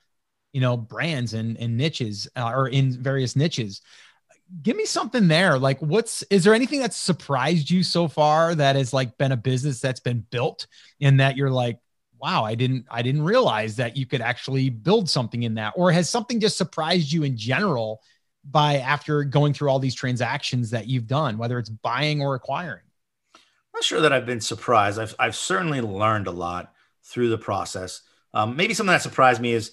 [0.52, 3.80] you know, brands and, and niches uh, or in various niches.
[4.62, 5.58] Give me something there.
[5.58, 9.36] Like, what's is there anything that's surprised you so far that has like been a
[9.36, 10.66] business that's been built
[11.00, 11.78] and that you're like,
[12.18, 15.90] wow, I didn't I didn't realize that you could actually build something in that, or
[15.90, 18.02] has something just surprised you in general
[18.44, 22.82] by after going through all these transactions that you've done, whether it's buying or acquiring?
[23.34, 24.98] I'm not sure that I've been surprised.
[24.98, 26.72] I've, I've certainly learned a lot
[27.04, 28.02] through the process.
[28.34, 29.72] Um, maybe something that surprised me is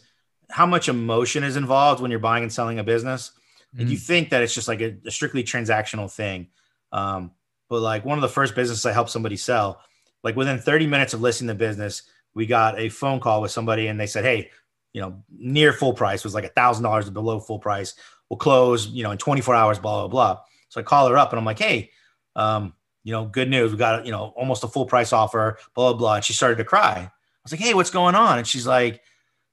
[0.49, 3.32] how much emotion is involved when you're buying and selling a business.
[3.77, 3.91] Like mm.
[3.91, 6.47] you think that it's just like a, a strictly transactional thing.
[6.91, 7.32] Um,
[7.69, 9.82] but like one of the first businesses I helped somebody sell,
[10.23, 12.03] like within 30 minutes of listing the business,
[12.34, 14.49] we got a phone call with somebody and they said, Hey,
[14.93, 17.93] you know, near full price was like a thousand dollars below full price.
[18.30, 20.42] We'll close, you know, in 24 hours, blah, blah, blah.
[20.70, 21.92] So I call her up and I'm like, Hey,
[22.36, 23.72] um, you know, good news.
[23.72, 26.15] We got, you know, almost a full price offer, blah, blah, blah.
[26.15, 26.94] And she started to cry.
[26.98, 27.12] I
[27.44, 28.38] was like, Hey, what's going on?
[28.38, 29.02] And she's like,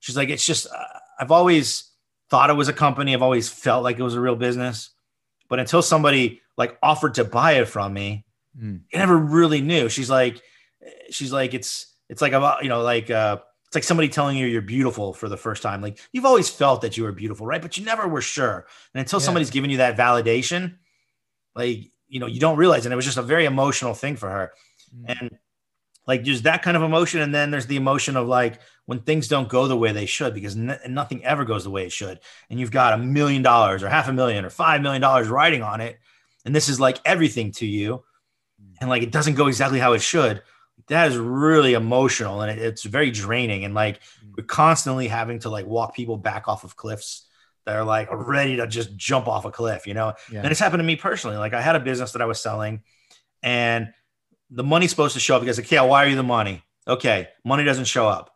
[0.00, 1.90] she's like, it's just, uh, I've always
[2.28, 3.14] thought it was a company.
[3.14, 4.90] I've always felt like it was a real business,
[5.48, 8.24] but until somebody like offered to buy it from me,
[8.60, 8.80] mm.
[8.92, 9.88] I never really knew.
[9.88, 10.42] She's like,
[11.10, 14.46] she's like, it's, it's like about, you know, like, uh, it's like somebody telling you
[14.46, 15.82] you're beautiful for the first time.
[15.82, 17.60] Like you've always felt that you were beautiful, right?
[17.60, 18.66] But you never were sure.
[18.94, 19.24] And until yeah.
[19.24, 20.76] somebody's giving you that validation,
[21.54, 22.86] like, you know, you don't realize.
[22.86, 24.52] And it was just a very emotional thing for her.
[24.96, 25.20] Mm.
[25.20, 25.38] And
[26.06, 27.20] like, there's that kind of emotion.
[27.20, 30.32] And then there's the emotion of like when things don't go the way they should,
[30.32, 32.20] because nothing ever goes the way it should.
[32.48, 35.80] And you've got a million dollars or half a million or $5 million riding on
[35.80, 35.98] it.
[36.44, 38.04] And this is like everything to you.
[38.62, 38.74] Mm.
[38.82, 40.42] And like, it doesn't go exactly how it should
[40.88, 44.32] that is really emotional and it, it's very draining and like mm.
[44.36, 47.26] we're constantly having to like walk people back off of cliffs
[47.64, 50.14] that are like ready to just jump off a cliff you know?
[50.30, 50.40] Yeah.
[50.40, 52.82] and it's happened to me personally like i had a business that i was selling
[53.42, 53.92] and
[54.50, 56.62] the money's supposed to show up because okay i'll wire you the money?
[56.88, 58.32] Okay money doesn't show up.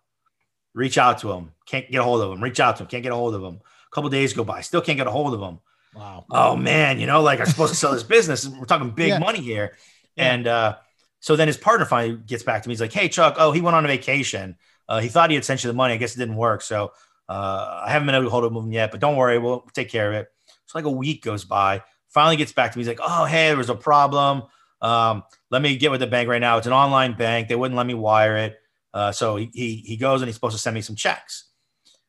[0.75, 3.03] Reach out to him can't get a hold of him reach out to him can't
[3.03, 5.35] get a hold of him a couple days go by still can't get a hold
[5.35, 5.61] of him
[5.95, 6.25] wow.
[6.31, 8.49] Oh man you know like i'm supposed to sell this business.
[8.49, 9.19] We're talking big yeah.
[9.19, 9.77] money here
[10.17, 10.33] yeah.
[10.33, 10.77] and uh
[11.21, 12.73] so then his partner finally gets back to me.
[12.73, 13.37] He's like, "Hey, Chuck.
[13.39, 14.57] Oh, he went on a vacation.
[14.89, 15.95] Uh, he thought he had sent you the money.
[15.95, 16.63] I guess it didn't work.
[16.63, 16.93] So
[17.29, 18.91] uh, I haven't been able to hold of him yet.
[18.91, 20.29] But don't worry, we'll take care of it."
[20.67, 21.83] So like a week goes by.
[22.09, 22.83] Finally gets back to me.
[22.83, 24.43] He's like, "Oh, hey, there was a problem.
[24.81, 26.57] Um, let me get with the bank right now.
[26.57, 27.49] It's an online bank.
[27.49, 28.59] They wouldn't let me wire it.
[28.93, 31.51] Uh, so he, he he goes and he's supposed to send me some checks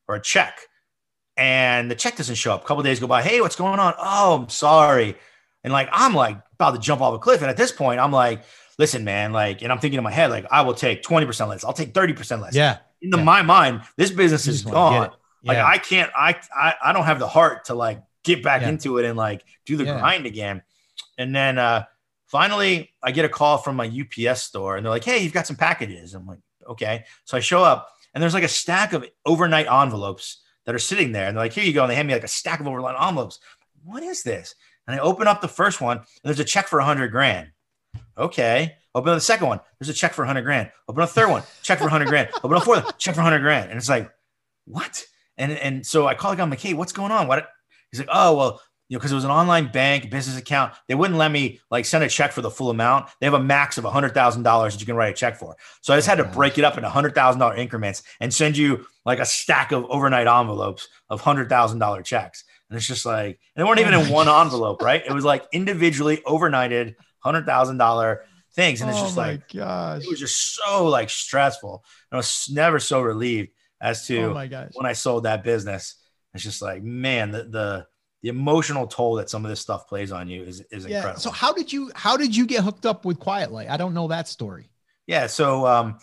[0.07, 0.61] or a check,
[1.37, 2.63] and the check doesn't show up.
[2.63, 3.21] A couple days go by.
[3.21, 3.93] Hey, what's going on?
[3.97, 5.15] Oh, I'm sorry.
[5.63, 7.41] And like I'm like about to jump off a cliff.
[7.41, 8.43] And at this point, I'm like,
[8.77, 11.63] listen, man, like, and I'm thinking in my head, like, I will take 20% less.
[11.63, 12.55] I'll take 30% less.
[12.55, 12.77] Yeah.
[13.01, 13.23] In the, yeah.
[13.23, 15.11] my mind, this business is gone.
[15.43, 15.53] Yeah.
[15.53, 18.69] Like, I can't, I, I, I don't have the heart to like get back yeah.
[18.69, 20.61] into it and like do the grind again.
[21.17, 21.85] And then, uh,
[22.31, 25.45] finally I get a call from my UPS store and they're like, Hey, you've got
[25.45, 26.13] some packages.
[26.13, 27.03] I'm like, okay.
[27.25, 31.11] So I show up and there's like a stack of overnight envelopes that are sitting
[31.11, 31.27] there.
[31.27, 31.83] And they're like, here you go.
[31.83, 33.39] And they hand me like a stack of overnight envelopes.
[33.83, 34.55] What is this?
[34.87, 37.51] And I open up the first one and there's a check for a hundred grand.
[38.17, 38.75] Okay.
[38.93, 39.59] Open up the second one.
[39.79, 40.71] There's a check for 100 grand.
[40.87, 41.43] Open up a third one.
[41.61, 42.29] Check for 100 grand.
[42.43, 42.97] Open a fourth.
[42.97, 43.69] Check for 100 grand.
[43.69, 44.11] And it's like,
[44.65, 45.05] what?
[45.37, 46.43] And and so I call the guy.
[46.43, 47.27] I'm like, hey, what's going on?
[47.27, 47.47] What?
[47.91, 50.73] He's like, oh well, you know, because it was an online bank business account.
[50.89, 53.09] They wouldn't let me like send a check for the full amount.
[53.19, 55.55] They have a max of hundred thousand dollars that you can write a check for.
[55.79, 58.57] So I just had to break it up into hundred thousand dollar increments and send
[58.57, 62.43] you like a stack of overnight envelopes of hundred thousand dollar checks.
[62.69, 65.01] And it's just like, and they weren't even in one envelope, right?
[65.05, 70.03] It was like individually overnighted hundred thousand dollar things, and it's oh just like, gosh,
[70.03, 71.83] it was just so like stressful.
[72.11, 75.95] And I was never so relieved as to oh my when I sold that business.
[76.33, 77.87] It's just like, man, the the
[78.21, 80.97] the emotional toll that some of this stuff plays on you is is yeah.
[80.97, 81.21] incredible.
[81.21, 83.69] So how did you how did you get hooked up with Quiet Light?
[83.69, 84.69] I don't know that story.
[85.07, 85.97] Yeah, so um,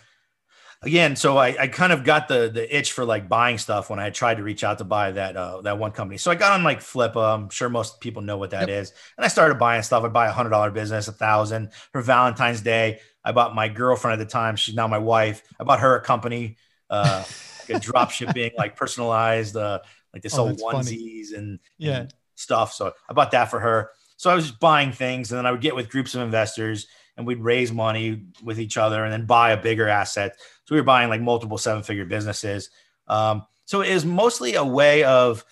[0.82, 3.98] again, so I, I kind of got the the itch for like buying stuff when
[3.98, 6.18] I tried to reach out to buy that uh, that one company.
[6.18, 7.34] So I got on like Flippa.
[7.34, 8.82] I'm sure most people know what that yep.
[8.82, 10.04] is, And I started buying stuff.
[10.04, 13.00] I buy a hundred dollar business, a thousand for Valentine's Day.
[13.24, 14.56] I bought my girlfriend at the time.
[14.56, 15.42] She's now my wife.
[15.60, 16.56] I bought her a company,
[16.88, 17.24] uh,
[17.68, 19.80] like a drop shipping, like personalized, uh,
[20.14, 22.00] like this oh, old onesies and, yeah.
[22.00, 22.72] and stuff.
[22.72, 23.90] So I bought that for her.
[24.16, 26.86] So I was just buying things, and then I would get with groups of investors,
[27.18, 30.82] and we'd raise money with each other, and then buy a bigger asset so we
[30.82, 32.68] were buying like multiple seven figure businesses.
[33.06, 35.42] Um, so it is mostly a way of,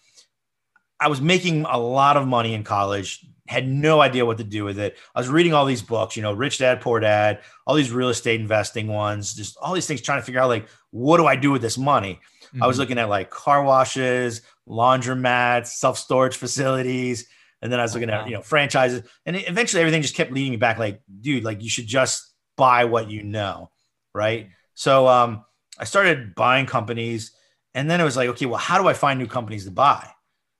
[1.00, 4.62] I was making a lot of money in college, had no idea what to do
[4.64, 4.98] with it.
[5.14, 8.10] I was reading all these books, you know, Rich Dad, Poor Dad, all these real
[8.10, 11.34] estate investing ones, just all these things trying to figure out like, what do I
[11.34, 12.20] do with this money?
[12.48, 12.62] Mm-hmm.
[12.62, 12.80] I was mm-hmm.
[12.82, 17.26] looking at like car washes, laundromats, self storage facilities.
[17.62, 19.02] And then I was looking at, you know, franchises.
[19.24, 22.84] And eventually everything just kept leading me back like, dude, like you should just buy
[22.84, 23.70] what you know.
[24.14, 24.50] Right.
[24.74, 25.44] So um,
[25.78, 27.32] I started buying companies,
[27.74, 30.08] and then it was like, okay, well, how do I find new companies to buy?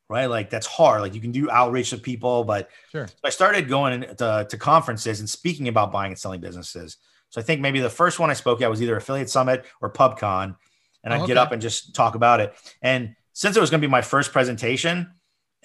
[0.09, 1.01] Right, like that's hard.
[1.01, 3.09] Like you can do outreach to people, but sure.
[3.09, 6.97] So I started going to, to conferences and speaking about buying and selling businesses.
[7.31, 9.93] So I think maybe the first one I spoke at was either Affiliate Summit or
[9.93, 10.55] PubCon,
[11.03, 11.31] and I'd oh, okay.
[11.31, 12.55] get up and just talk about it.
[12.83, 15.11] And since it was going to be my first presentation,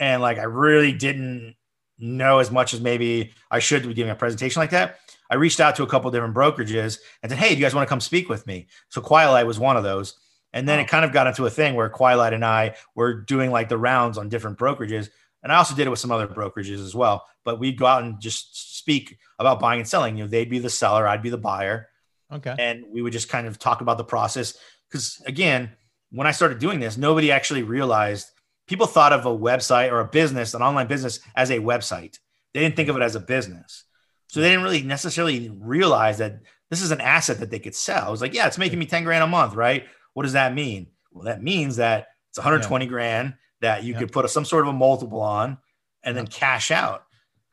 [0.02, 1.56] and like I really didn't
[2.00, 4.98] know as much as maybe I should be giving a presentation like that,
[5.30, 7.88] I reached out to a couple different brokerages and said, Hey, do you guys want
[7.88, 8.68] to come speak with me?
[8.90, 10.16] So Quiet was one of those.
[10.54, 13.52] And then it kind of got into a thing where Quiet and I were doing
[13.52, 15.10] like the rounds on different brokerages.
[15.44, 17.26] And I also did it with some other brokerages as well.
[17.46, 20.18] But we'd go out and just speak about buying and selling.
[20.18, 21.88] You know, they'd be the seller, I'd be the buyer.
[22.32, 22.56] Okay.
[22.58, 24.58] And we would just kind of talk about the process.
[24.90, 25.72] Because again,
[26.12, 28.28] when I started doing this, nobody actually realized
[28.72, 32.20] people thought of a website or a business, an online business, as a website.
[32.54, 33.84] They didn't think of it as a business.
[34.28, 38.08] So they didn't really necessarily realize that this is an asset that they could sell.
[38.08, 39.88] I was like, yeah, it's making me 10 grand a month, right?
[40.14, 40.88] What does that mean?
[41.12, 42.90] Well, that means that it's 120 yeah.
[42.90, 44.00] grand that you yeah.
[44.00, 45.58] could put a, some sort of a multiple on
[46.02, 47.04] and then cash out.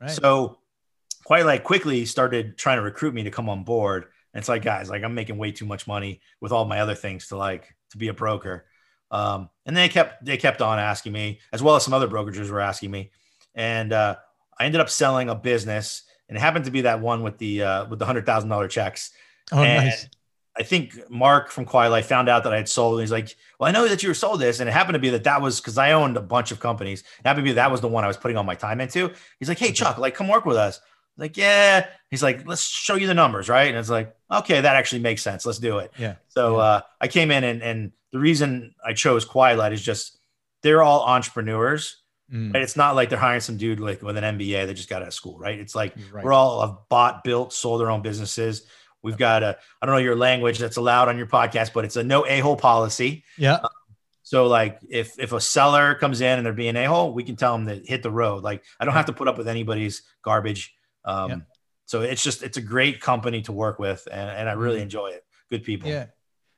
[0.00, 0.10] Right.
[0.10, 0.58] So
[1.24, 4.04] Quiet Light quickly started trying to recruit me to come on board.
[4.32, 6.94] And it's like, guys, like I'm making way too much money with all my other
[6.94, 8.66] things to like to be a broker.
[9.10, 12.50] Um, and they kept they kept on asking me, as well as some other brokerages
[12.50, 13.10] were asking me.
[13.54, 14.16] And uh,
[14.58, 17.62] I ended up selling a business and it happened to be that one with the
[17.62, 19.10] uh, with the hundred thousand dollar checks.
[19.50, 20.08] Oh, and nice.
[20.56, 22.94] I think Mark from Quiet Light found out that I had sold.
[22.94, 25.00] And he's like, "Well, I know that you were sold this," and it happened to
[25.00, 27.00] be that that was because I owned a bunch of companies.
[27.00, 29.12] It happened to be that was the one I was putting all my time into.
[29.38, 30.80] He's like, "Hey, Chuck, like, come work with us."
[31.18, 31.86] Like, yeah.
[32.10, 35.20] He's like, "Let's show you the numbers, right?" And it's like, "Okay, that actually makes
[35.20, 35.44] sense.
[35.44, 36.14] Let's do it." Yeah.
[36.28, 36.62] So yeah.
[36.62, 40.18] Uh, I came in, and and the reason I chose Quiet Light is just
[40.62, 42.02] they're all entrepreneurs
[42.32, 42.52] Mm.
[42.52, 42.62] Right?
[42.62, 45.08] It's not like they're hiring some dude like with an MBA that just got out
[45.08, 45.58] of school, right?
[45.58, 46.24] It's like right.
[46.24, 48.66] we're all have bought, built, sold our own businesses.
[49.02, 51.96] We've got a I don't know your language that's allowed on your podcast, but it's
[51.96, 53.24] a no a hole policy.
[53.38, 53.54] Yeah.
[53.54, 53.68] Um,
[54.22, 57.36] so like if if a seller comes in and they're being a hole, we can
[57.36, 58.42] tell them to hit the road.
[58.42, 60.74] Like I don't have to put up with anybody's garbage.
[61.08, 61.36] Um, yeah.
[61.86, 64.82] So it's just it's a great company to work with, and, and I really mm.
[64.82, 65.24] enjoy it.
[65.48, 65.88] Good people.
[65.88, 66.06] Yeah.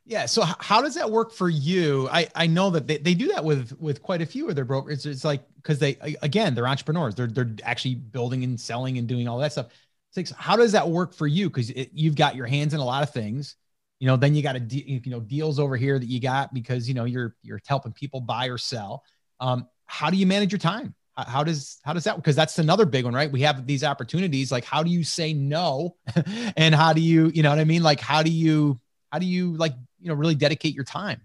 [0.04, 0.26] Yeah.
[0.26, 2.08] So how does that work for you?
[2.10, 4.64] I, I know that they, they do that with with quite a few of their
[4.64, 5.06] brokers.
[5.06, 7.14] It's like because they again they're entrepreneurs.
[7.14, 9.68] They're they're actually building and selling and doing all that stuff.
[10.16, 11.48] Like, how does that work for you?
[11.48, 13.54] Because you've got your hands in a lot of things.
[14.00, 16.52] You know, then you got a de- you know deals over here that you got
[16.52, 19.04] because you know you're you're helping people buy or sell.
[19.38, 20.94] Um, how do you manage your time?
[21.16, 22.16] How does how does that?
[22.16, 23.30] Because that's another big one, right?
[23.30, 24.50] We have these opportunities.
[24.50, 25.96] Like, how do you say no,
[26.56, 27.82] and how do you you know what I mean?
[27.82, 28.80] Like, how do you
[29.12, 31.20] how do you like you know really dedicate your time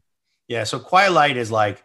[0.48, 1.84] yeah so quiet light is like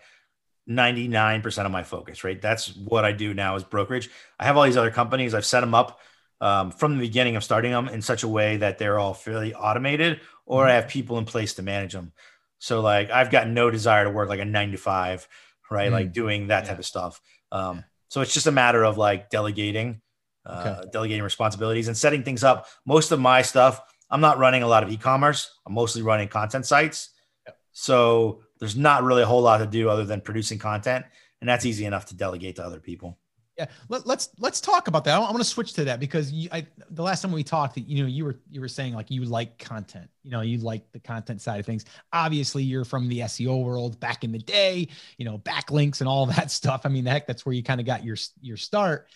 [0.68, 4.64] 99% of my focus right that's what i do now is brokerage i have all
[4.64, 6.00] these other companies i've set them up
[6.42, 9.54] um, from the beginning of starting them in such a way that they're all fairly
[9.54, 12.12] automated or i have people in place to manage them
[12.58, 15.26] so like i've got no desire to work like a nine to five
[15.70, 16.70] right mm like doing that yeah.
[16.70, 17.20] type of stuff
[17.52, 17.82] um, yeah.
[18.10, 20.02] So it's just a matter of like delegating
[20.44, 20.90] uh, okay.
[20.92, 24.82] delegating responsibilities and setting things up most of my stuff I'm not running a lot
[24.82, 25.58] of e-commerce.
[25.66, 27.10] I'm mostly running content sites.
[27.46, 27.56] Yep.
[27.72, 31.06] So there's not really a whole lot to do other than producing content,
[31.40, 33.18] and that's easy enough to delegate to other people.
[33.60, 35.16] Yeah, Let, us let's, let's talk about that.
[35.16, 38.02] I want to switch to that because you, I, the last time we talked, you
[38.02, 40.08] know, you were you were saying like you like content.
[40.22, 41.84] You know, you like the content side of things.
[42.12, 44.88] Obviously, you're from the SEO world back in the day.
[45.18, 46.82] You know, backlinks and all that stuff.
[46.84, 49.06] I mean, heck, that's where you kind of got your your start.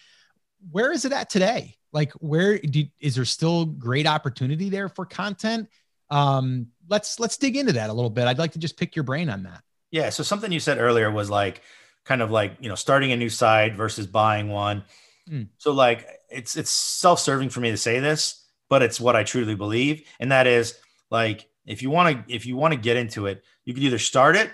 [0.70, 1.76] Where is it at today?
[1.94, 5.68] like where do, is there still great opportunity there for content
[6.10, 9.04] um let's let's dig into that a little bit i'd like to just pick your
[9.04, 11.62] brain on that yeah so something you said earlier was like
[12.04, 14.84] kind of like you know starting a new side versus buying one
[15.28, 15.46] mm.
[15.58, 19.54] so like it's it's self-serving for me to say this but it's what i truly
[19.54, 20.74] believe and that is
[21.10, 23.98] like if you want to if you want to get into it you can either
[23.98, 24.50] start it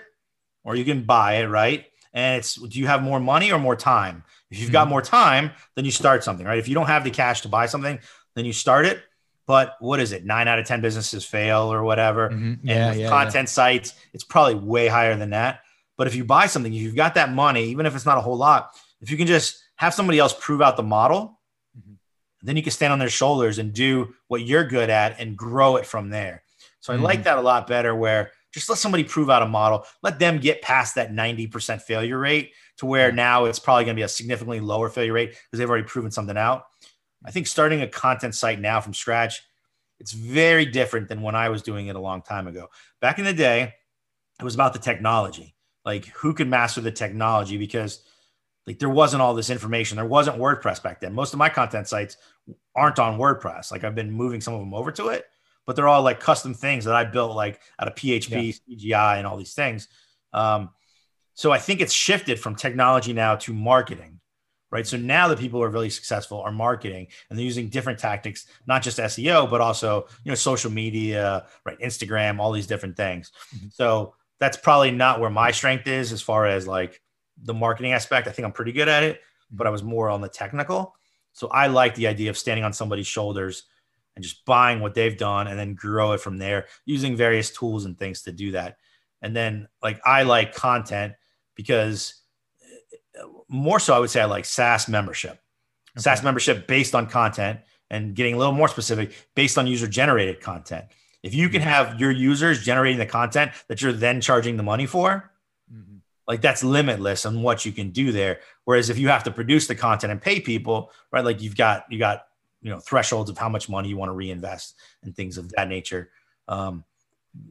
[0.63, 3.75] or you can buy it right and it's do you have more money or more
[3.75, 4.89] time if you've got mm-hmm.
[4.91, 6.59] more time, then you start something, right?
[6.59, 7.99] If you don't have the cash to buy something,
[8.35, 9.01] then you start it.
[9.47, 10.25] But what is it?
[10.25, 12.29] Nine out of 10 businesses fail or whatever.
[12.29, 12.67] Mm-hmm.
[12.67, 13.53] Yeah, yeah, content yeah.
[13.53, 15.61] sites, it's probably way higher than that.
[15.97, 18.21] But if you buy something, if you've got that money, even if it's not a
[18.21, 21.39] whole lot, if you can just have somebody else prove out the model,
[21.77, 21.93] mm-hmm.
[22.41, 25.75] then you can stand on their shoulders and do what you're good at and grow
[25.75, 26.43] it from there.
[26.79, 27.05] So I mm-hmm.
[27.05, 30.39] like that a lot better where just let somebody prove out a model, let them
[30.39, 34.09] get past that 90% failure rate to where now it's probably going to be a
[34.09, 36.65] significantly lower failure rate because they've already proven something out.
[37.23, 39.41] I think starting a content site now from scratch,
[39.99, 42.69] it's very different than when I was doing it a long time ago.
[42.99, 43.73] Back in the day,
[44.39, 45.53] it was about the technology.
[45.85, 48.01] Like who could master the technology because
[48.67, 49.95] like there wasn't all this information.
[49.95, 51.13] There wasn't WordPress back then.
[51.13, 52.17] Most of my content sites
[52.75, 53.71] aren't on WordPress.
[53.71, 55.25] Like I've been moving some of them over to it,
[55.65, 58.75] but they're all like custom things that I built like out of PHP, yeah.
[58.75, 59.87] CGI, and all these things.
[60.33, 60.69] Um,
[61.33, 64.19] so I think it's shifted from technology now to marketing,
[64.69, 64.85] right?
[64.85, 68.45] So now the people who are really successful are marketing and they're using different tactics,
[68.67, 71.79] not just SEO, but also, you know, social media, right?
[71.79, 73.31] Instagram, all these different things.
[73.55, 73.67] Mm-hmm.
[73.71, 76.99] So that's probably not where my strength is as far as like
[77.43, 78.27] the marketing aspect.
[78.27, 79.55] I think I'm pretty good at it, mm-hmm.
[79.55, 80.95] but I was more on the technical.
[81.31, 83.65] So I like the idea of standing on somebody's shoulders
[84.15, 87.85] and just buying what they've done and then grow it from there using various tools
[87.85, 88.77] and things to do that.
[89.21, 91.13] And then like I like content
[91.55, 92.15] because
[93.17, 95.33] uh, more so, I would say I like SaaS membership.
[95.95, 96.01] Okay.
[96.01, 97.59] SaaS membership based on content
[97.91, 100.85] and getting a little more specific based on user generated content.
[101.23, 104.85] If you can have your users generating the content that you're then charging the money
[104.87, 105.31] for,
[105.71, 105.97] mm-hmm.
[106.27, 108.39] like that's limitless on what you can do there.
[108.65, 111.23] Whereas if you have to produce the content and pay people, right?
[111.23, 112.25] Like you've got you got
[112.61, 115.67] you know thresholds of how much money you want to reinvest and things of that
[115.67, 116.09] nature.
[116.47, 116.83] Um,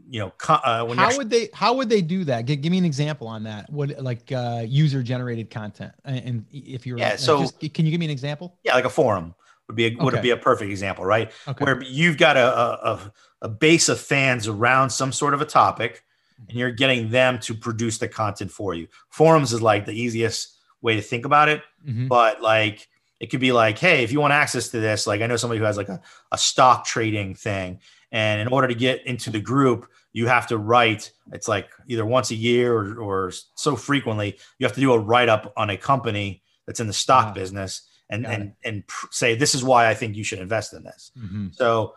[0.09, 2.47] you know, uh, when how would they how would they do that?
[2.47, 3.71] Give, give me an example on that.
[3.71, 8.01] What like uh, user generated content, and if you're yeah, so just, can you give
[8.01, 8.59] me an example?
[8.65, 9.35] Yeah, like a forum
[9.71, 10.05] would be a, okay.
[10.05, 11.31] would be a perfect example, right?
[11.47, 11.65] Okay.
[11.65, 13.13] Where you've got a, a
[13.43, 16.05] a base of fans around some sort of a topic,
[16.49, 18.89] and you're getting them to produce the content for you.
[19.09, 22.09] Forums is like the easiest way to think about it, mm-hmm.
[22.09, 25.27] but like it could be like, hey, if you want access to this, like I
[25.27, 26.01] know somebody who has like a,
[26.33, 27.81] a stock trading thing
[28.13, 32.05] and in order to get into the group, you have to write, it's like either
[32.05, 35.71] once a year or, or so frequently, you have to do a write up on
[35.71, 37.33] a company that's in the stock wow.
[37.33, 40.83] business and, and, and pr- say, this is why I think you should invest in
[40.83, 41.13] this.
[41.19, 41.49] Mm-hmm.
[41.53, 41.95] So,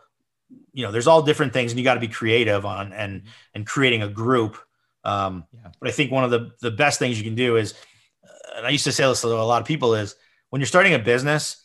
[0.73, 3.65] you know, there's all different things and you got to be creative on and, and
[3.65, 4.57] creating a group.
[5.03, 5.71] Um, yeah.
[5.79, 7.73] But I think one of the, the best things you can do is,
[8.23, 10.15] uh, and I used to say this to a lot of people is
[10.49, 11.63] when you're starting a business,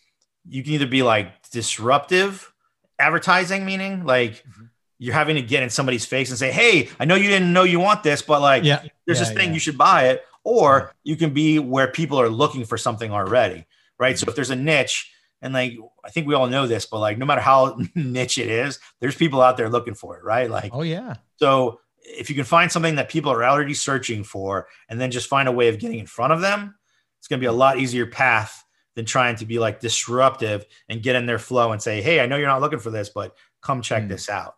[0.49, 2.53] you can either be like disruptive
[2.99, 4.64] advertising meaning like mm-hmm.
[4.99, 7.62] you're having to get in somebody's face and say hey i know you didn't know
[7.62, 9.55] you want this but like yeah, there's yeah, this thing yeah.
[9.55, 13.66] you should buy it or you can be where people are looking for something already
[13.99, 14.24] right mm-hmm.
[14.24, 17.18] so if there's a niche and like i think we all know this but like
[17.18, 20.70] no matter how niche it is there's people out there looking for it right like
[20.74, 25.01] oh yeah so if you can find something that people are already searching for and
[25.01, 26.74] then just find a way of getting in front of them
[27.18, 28.64] it's going to be a lot easier path
[28.99, 32.26] than trying to be like disruptive and get in their flow and say, Hey, I
[32.26, 34.09] know you're not looking for this, but come check mm.
[34.09, 34.57] this out.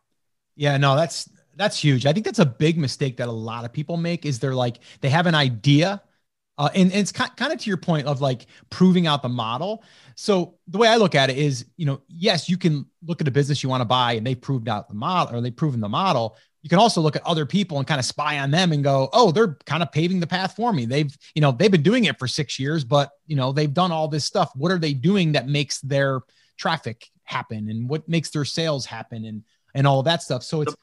[0.57, 2.07] Yeah, no, that's that's huge.
[2.07, 4.79] I think that's a big mistake that a lot of people make is they're like
[5.03, 6.03] they have an idea
[6.61, 9.29] uh, and, and, it's kind, kind of to your point of like proving out the
[9.31, 9.83] model.
[10.15, 13.27] So the way I look at it is, you know, yes, you can look at
[13.27, 15.81] a business you want to buy and they've proved out the model or they've proven
[15.81, 18.73] the model, you can also look at other people and kind of spy on them
[18.73, 20.85] and go, oh, they're kind of paving the path for me.
[20.85, 23.91] They've, you know, they've been doing it for six years, but you know, they've done
[23.91, 24.51] all this stuff.
[24.55, 26.21] What are they doing that makes their
[26.59, 29.45] traffic happen and what makes their sales happen and
[29.75, 30.43] and all of that stuff.
[30.43, 30.77] So it's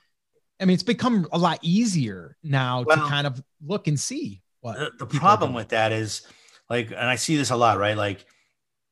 [0.60, 4.42] I mean, it's become a lot easier now well, to kind of look and see
[4.68, 6.28] what the, the problem with that is
[6.70, 7.96] like, and I see this a lot, right?
[7.96, 8.26] Like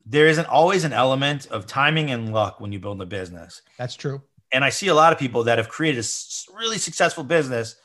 [0.06, 3.62] there isn't always an element of timing and luck when you build a business.
[3.78, 4.22] That's true.
[4.52, 7.76] And I see a lot of people that have created a really successful business,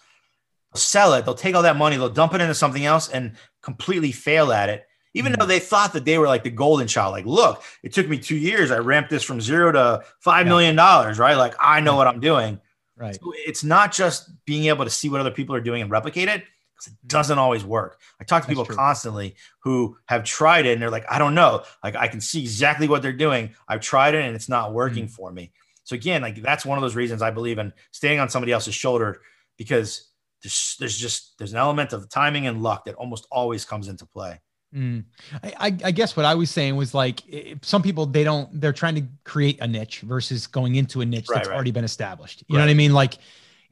[0.74, 3.32] sell it, they'll take all that money, they'll dump it into something else and
[3.62, 4.86] completely fail at it.
[5.14, 5.41] Even mm-hmm.
[5.41, 8.18] though they thought that they were like the golden child, like, look, it took me
[8.18, 8.70] two years.
[8.70, 10.51] I ramped this from zero to five yeah.
[10.51, 11.34] million dollars, right?
[11.36, 12.61] Like, I know what I'm doing.
[12.97, 13.16] Right.
[13.16, 16.28] So it's not just being able to see what other people are doing and replicate
[16.28, 16.45] it
[16.86, 18.00] it doesn't always work.
[18.20, 18.76] I talk to That's people true.
[18.76, 21.64] constantly who have tried it and they're like, I don't know.
[21.82, 23.54] Like, I can see exactly what they're doing.
[23.68, 25.12] I've tried it and it's not working mm-hmm.
[25.12, 25.52] for me.
[25.84, 28.74] So again, like that's one of those reasons I believe in staying on somebody else's
[28.74, 29.22] shoulder
[29.56, 30.08] because
[30.42, 34.06] there's, there's just there's an element of timing and luck that almost always comes into
[34.06, 34.40] play.
[34.74, 35.04] Mm.
[35.42, 37.24] I, I, guess what I was saying was like
[37.62, 41.26] some people they don't they're trying to create a niche versus going into a niche
[41.28, 41.54] right, that's right.
[41.56, 42.44] already been established.
[42.46, 42.60] You right.
[42.60, 42.92] know what I mean?
[42.92, 43.18] Like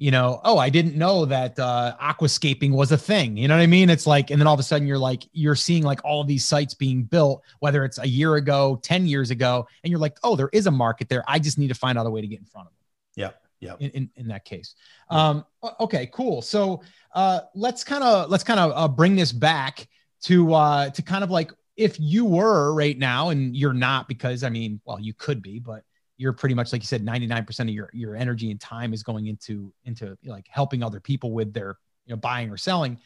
[0.00, 3.36] you know, oh, I didn't know that uh, aquascaping was a thing.
[3.36, 3.90] You know what I mean?
[3.90, 6.44] It's like, and then all of a sudden you're like, you're seeing like all these
[6.44, 10.36] sites being built, whether it's a year ago, 10 years ago, and you're like, oh,
[10.36, 11.24] there is a market there.
[11.26, 12.84] I just need to find out a way to get in front of them.
[13.16, 13.30] Yeah.
[13.58, 13.74] Yeah.
[13.84, 14.76] In, in, in that case.
[15.10, 15.44] Um,
[15.80, 16.42] okay, cool.
[16.42, 16.80] So
[17.12, 19.88] uh, let's kind of, let's kind of uh, bring this back
[20.22, 24.44] to, uh, to kind of like, if you were right now and you're not, because
[24.44, 25.82] I mean, well, you could be, but
[26.18, 29.28] you're pretty much like you said 99% of your your energy and time is going
[29.28, 32.98] into into like helping other people with their you know buying or selling.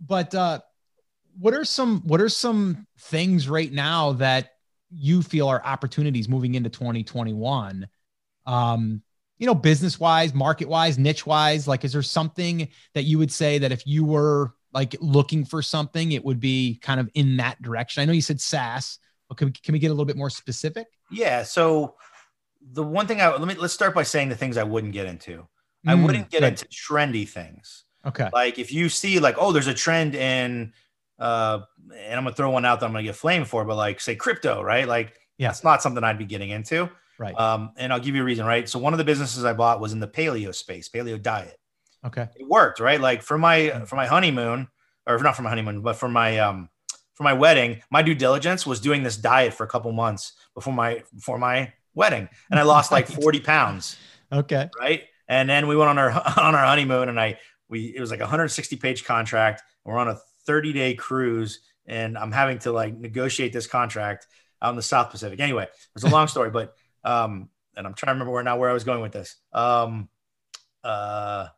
[0.00, 0.60] But uh
[1.38, 4.52] what are some what are some things right now that
[4.90, 7.88] you feel are opportunities moving into 2021
[8.46, 9.02] um
[9.38, 13.32] you know business wise market wise niche wise like is there something that you would
[13.32, 17.36] say that if you were like looking for something it would be kind of in
[17.36, 18.00] that direction?
[18.00, 18.98] I know you said saas
[19.28, 20.86] but can can we get a little bit more specific?
[21.10, 21.96] Yeah so
[22.72, 25.06] the one thing I let me let's start by saying the things I wouldn't get
[25.06, 25.46] into.
[25.86, 26.50] Mm, I wouldn't get right.
[26.52, 27.84] into trendy things.
[28.06, 28.28] Okay.
[28.32, 30.72] Like if you see like, oh, there's a trend in
[31.18, 31.60] uh
[31.96, 34.16] and I'm gonna throw one out that I'm gonna get flamed for, but like say
[34.16, 34.86] crypto, right?
[34.88, 36.90] Like yeah, it's not something I'd be getting into.
[37.18, 37.38] Right.
[37.38, 38.68] Um, and I'll give you a reason, right?
[38.68, 41.58] So one of the businesses I bought was in the paleo space, paleo diet.
[42.04, 42.28] Okay.
[42.36, 43.00] It worked, right?
[43.00, 43.88] Like for my mm.
[43.88, 44.68] for my honeymoon,
[45.06, 46.68] or not for my honeymoon, but for my um
[47.14, 50.72] for my wedding, my due diligence was doing this diet for a couple months before
[50.72, 53.96] my before my wedding and I lost like 40 pounds.
[54.32, 54.68] Okay.
[54.78, 55.04] Right.
[55.28, 57.38] And then we went on our on our honeymoon and I
[57.68, 59.62] we it was like a 160 page contract.
[59.84, 64.26] We're on a 30 day cruise and I'm having to like negotiate this contract
[64.62, 65.40] out in the South Pacific.
[65.40, 66.74] Anyway, it's a long story, but
[67.04, 69.36] um and I'm trying to remember where now where I was going with this.
[69.52, 70.08] Um
[70.82, 71.48] uh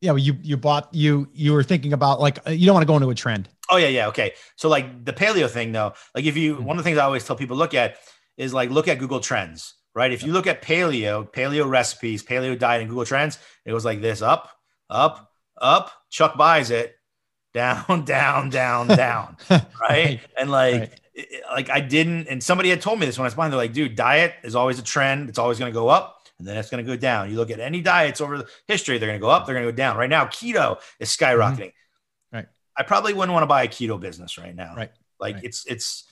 [0.00, 2.82] yeah, well, you you bought you you were thinking about like uh, you don't want
[2.82, 3.48] to go into a trend.
[3.70, 4.34] Oh yeah, yeah, okay.
[4.56, 6.64] So like the paleo thing though, like if you mm-hmm.
[6.64, 7.96] one of the things I always tell people look at
[8.36, 10.12] is like look at Google Trends, right?
[10.12, 14.00] If you look at paleo, paleo recipes, paleo diet, and Google Trends, it was like
[14.00, 14.48] this: up,
[14.88, 15.90] up, up.
[16.10, 16.94] Chuck buys it,
[17.54, 19.36] down, down, down, down,
[19.80, 20.20] right?
[20.38, 20.80] And like.
[20.80, 21.00] Right.
[21.18, 23.50] It, like I didn't, and somebody had told me this when I was buying.
[23.50, 25.30] They're like, "Dude, diet is always a trend.
[25.30, 27.30] It's always going to go up and then it's going to go down.
[27.30, 29.66] You look at any diets over the history, they're going to go up, they're going
[29.66, 29.96] to go down.
[29.96, 31.72] Right now, keto is skyrocketing.
[31.72, 32.36] Mm-hmm.
[32.36, 32.46] Right.
[32.76, 34.74] I probably wouldn't want to buy a keto business right now.
[34.76, 34.90] Right.
[35.18, 35.44] Like right.
[35.44, 36.04] it's it's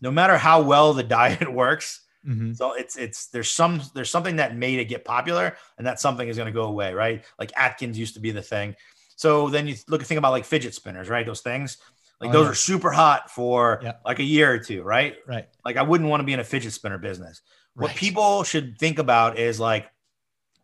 [0.00, 2.00] no matter how well the diet works.
[2.26, 2.52] Mm-hmm.
[2.54, 6.28] So it's it's there's some there's something that made it get popular, and that something
[6.28, 7.24] is going to go away, right?
[7.38, 8.76] Like Atkins used to be the thing.
[9.16, 11.26] So then you look at think about like fidget spinners, right?
[11.26, 11.78] Those things,
[12.20, 12.52] like oh, those yeah.
[12.52, 13.94] are super hot for yeah.
[14.04, 15.16] like a year or two, right?
[15.26, 15.48] Right.
[15.64, 17.42] Like I wouldn't want to be in a fidget spinner business.
[17.74, 17.88] Right.
[17.88, 19.90] What people should think about is like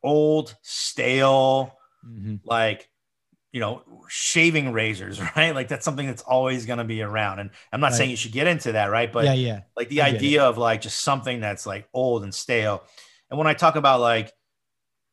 [0.02, 2.36] old, stale, mm-hmm.
[2.44, 2.88] like
[3.52, 5.54] you know, shaving razors, right?
[5.54, 7.38] Like that's something that's always going to be around.
[7.38, 7.96] And I'm not right.
[7.96, 9.12] saying you should get into that, right?
[9.12, 9.60] But yeah, yeah.
[9.76, 12.82] Like the idea of like just something that's like old and stale.
[13.30, 14.32] And when I talk about like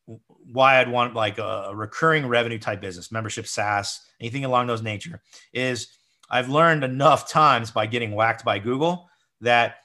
[0.05, 5.21] why I'd want like a recurring revenue type business, membership, SaaS, anything along those nature,
[5.53, 5.87] is
[6.29, 9.09] I've learned enough times by getting whacked by Google
[9.41, 9.77] that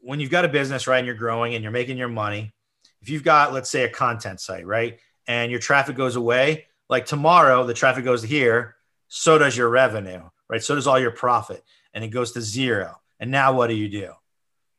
[0.00, 2.52] when you've got a business, right, and you're growing and you're making your money,
[3.00, 7.06] if you've got, let's say, a content site, right, and your traffic goes away, like
[7.06, 8.76] tomorrow, the traffic goes here,
[9.08, 10.62] so does your revenue, right?
[10.62, 11.62] So does all your profit,
[11.92, 13.00] and it goes to zero.
[13.20, 14.12] And now what do you do?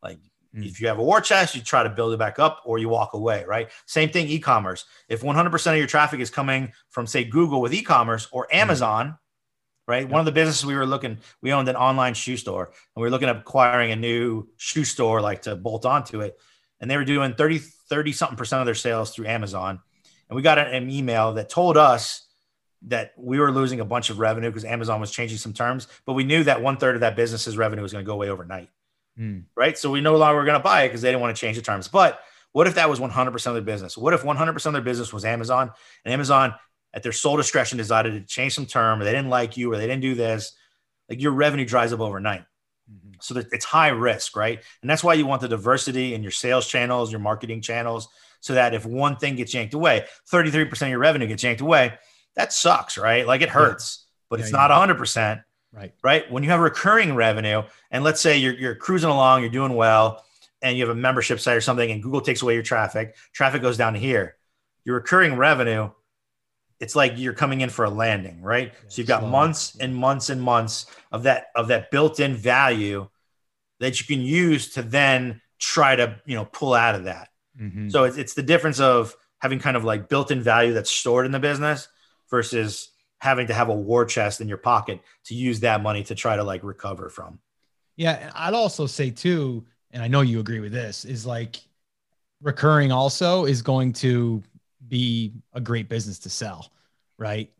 [0.04, 0.20] Like,
[0.56, 0.66] mm.
[0.66, 2.90] if you have a war chest, you try to build it back up or you
[2.90, 3.70] walk away, right?
[3.86, 4.86] Same thing, e commerce.
[5.10, 8.58] If 100% of your traffic is coming from, say, Google with e commerce or hmm.
[8.58, 9.18] Amazon, mm.
[9.88, 10.08] right?
[10.08, 13.04] One of the businesses we were looking, we owned an online shoe store and we
[13.04, 16.38] were looking at acquiring a new shoe store, like to bolt onto it.
[16.80, 19.80] And they were doing 30, 30 something percent of their sales through Amazon.
[20.30, 22.26] And we got an email that told us
[22.84, 26.14] that we were losing a bunch of revenue because Amazon was changing some terms, but
[26.14, 28.70] we knew that one third of that business's revenue was going to go away overnight.
[29.20, 29.46] Mm.
[29.56, 29.78] Right.
[29.78, 31.56] So we no longer were going to buy it because they didn't want to change
[31.56, 31.88] the terms.
[31.88, 32.20] But
[32.52, 33.98] what if that was 100% of their business?
[33.98, 35.72] What if 100% of their business was Amazon
[36.04, 36.54] and Amazon
[36.94, 39.78] at their sole discretion decided to change some term or they didn't like you or
[39.78, 40.54] they didn't do this?
[41.10, 42.44] Like your revenue dries up overnight.
[42.92, 43.14] Mm-hmm.
[43.22, 44.62] So that it's high risk, right?
[44.82, 48.10] And that's why you want the diversity in your sales channels, your marketing channels,
[48.46, 51.98] so that if one thing gets yanked away, 33% of your revenue gets yanked away,
[52.36, 53.26] that sucks, right?
[53.26, 54.26] Like it hurts, yeah.
[54.30, 54.68] but yeah, it's yeah.
[54.68, 55.44] not 100%.
[55.74, 55.94] Right.
[56.04, 56.32] Right.
[56.32, 60.24] When you have recurring revenue, and let's say you're, you're cruising along, you're doing well,
[60.62, 63.64] and you have a membership site or something, and Google takes away your traffic, traffic
[63.64, 64.36] goes down to here.
[64.84, 65.90] Your recurring revenue,
[66.80, 68.74] it's like you're coming in for a landing, right?
[68.90, 73.08] so you've got months and months and months of that of that built-in value
[73.80, 77.30] that you can use to then try to you know pull out of that.
[77.60, 77.90] Mm-hmm.
[77.90, 81.32] So it's, it's the difference of having kind of like built-in value that's stored in
[81.32, 81.88] the business
[82.30, 82.90] versus
[83.20, 86.36] having to have a war chest in your pocket to use that money to try
[86.36, 87.40] to like recover from.
[87.96, 91.58] Yeah, I'd also say too, and I know you agree with this, is like
[92.42, 94.44] recurring also is going to
[94.88, 96.72] be a great business to sell,
[97.18, 97.52] right?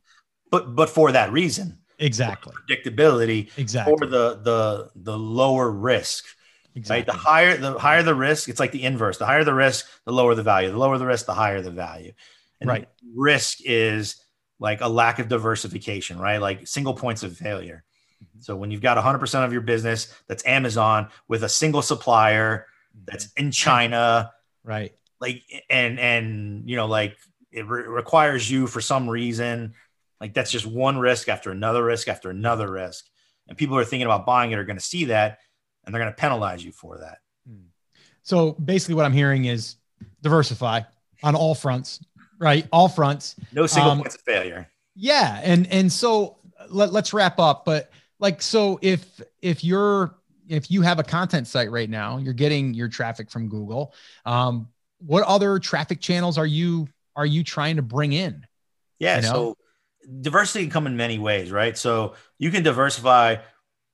[0.52, 1.78] But but for that reason.
[1.98, 2.54] Exactly.
[2.70, 3.58] Predictability.
[3.58, 3.96] Exactly.
[3.98, 6.26] For the the the lower risk.
[6.76, 6.96] Exactly.
[6.98, 7.06] Right.
[7.06, 9.18] The higher the higher the risk, it's like the inverse.
[9.18, 10.72] The higher the risk, the lower the value.
[10.72, 12.12] The lower the risk, the higher the value.
[12.60, 12.90] And right.
[13.16, 14.18] risk is
[14.60, 16.38] like a lack of diversification, right?
[16.38, 17.84] Like single points of failure.
[18.24, 18.42] Mm-hmm.
[18.42, 22.68] So when you've got 100% of your business that's Amazon with a single supplier
[23.06, 24.32] that's in China,
[24.64, 24.94] right?
[25.20, 27.18] Like and and you know like
[27.52, 29.74] it re- requires you for some reason
[30.20, 33.06] like that's just one risk after another risk after another risk.
[33.48, 35.40] And people who are thinking about buying it are going to see that
[35.86, 37.20] and they're going to penalize you for that.
[37.48, 37.68] Hmm.
[38.24, 39.76] So basically, what I'm hearing is
[40.22, 40.82] diversify
[41.24, 42.04] on all fronts,
[42.40, 42.68] right?
[42.72, 43.36] All fronts.
[43.54, 44.70] No single um, points of failure.
[44.96, 46.38] Yeah, and and so
[46.70, 47.66] let, let's wrap up.
[47.66, 50.16] But like, so if if you're
[50.48, 53.94] if you have a content site right now, you're getting your traffic from Google.
[54.26, 54.70] Um,
[55.00, 58.46] what other traffic channels are you are you trying to bring in?
[59.00, 59.28] Yeah, you know?
[59.28, 59.58] so
[60.22, 61.78] diversity can come in many ways, right?
[61.78, 63.38] So you can diversify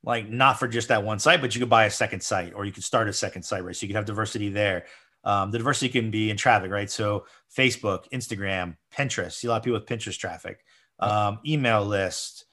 [0.04, 2.66] like not for just that one site, but you could buy a second site or
[2.66, 3.76] you could start a second site, right?
[3.76, 4.86] So you could have diversity there.
[5.24, 6.89] Um, the diversity can be in traffic, right?
[6.89, 7.26] So
[7.56, 9.34] Facebook, Instagram, Pinterest.
[9.34, 10.64] See a lot of people with Pinterest traffic,
[10.99, 12.45] um, email list.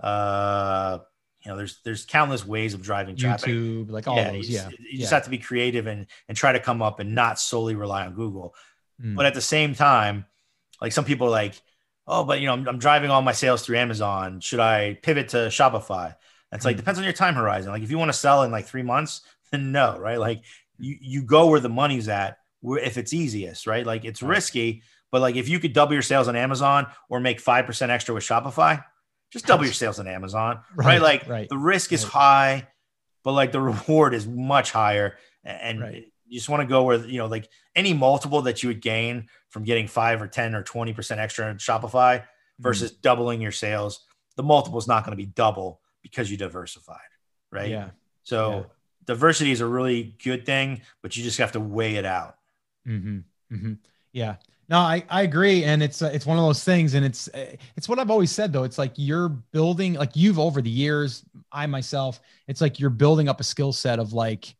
[0.00, 0.98] Uh,
[1.44, 3.50] you know, there's there's countless ways of driving traffic.
[3.50, 4.48] YouTube, like all yeah, those.
[4.48, 5.00] You yeah, you yeah.
[5.00, 8.04] just have to be creative and and try to come up and not solely rely
[8.04, 8.56] on Google.
[9.00, 9.14] Mm.
[9.14, 10.24] But at the same time,
[10.80, 11.54] like some people are like,
[12.08, 14.40] oh, but you know, I'm, I'm driving all my sales through Amazon.
[14.40, 16.16] Should I pivot to Shopify?
[16.56, 16.80] It's like hmm.
[16.80, 17.70] depends on your time horizon.
[17.70, 19.20] Like if you want to sell in like three months,
[19.52, 20.18] then no, right?
[20.18, 20.42] Like
[20.78, 23.86] you you go where the money's at, where if it's easiest, right?
[23.86, 24.82] Like it's risky,
[25.12, 28.14] but like if you could double your sales on Amazon or make five percent extra
[28.14, 28.82] with Shopify,
[29.30, 30.86] just double your sales on Amazon, right?
[30.86, 31.02] right?
[31.02, 31.48] Like right.
[31.48, 32.12] the risk is right.
[32.12, 32.68] high,
[33.22, 36.04] but like the reward is much higher, and.
[36.28, 39.28] You just want to go where you know, like any multiple that you would gain
[39.50, 42.24] from getting five or ten or twenty percent extra in Shopify
[42.58, 43.00] versus mm-hmm.
[43.02, 44.04] doubling your sales.
[44.34, 45.80] The multiple is not going to be double
[46.10, 46.98] because you diversified,
[47.50, 47.70] right?
[47.70, 47.90] Yeah.
[48.22, 48.62] So yeah.
[49.04, 52.36] diversity is a really good thing, but you just have to weigh it out.
[52.86, 53.18] Mm-hmm.
[53.54, 53.72] Mm-hmm.
[54.12, 54.36] Yeah.
[54.68, 57.54] No, I, I agree, and it's uh, it's one of those things, and it's uh,
[57.76, 58.64] it's what I've always said though.
[58.64, 63.28] It's like you're building, like you've over the years, I myself, it's like you're building
[63.28, 64.56] up a skill set of like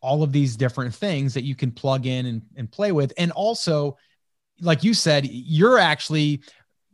[0.00, 3.30] all of these different things that you can plug in and, and play with, and
[3.32, 3.98] also,
[4.62, 6.40] like you said, you're actually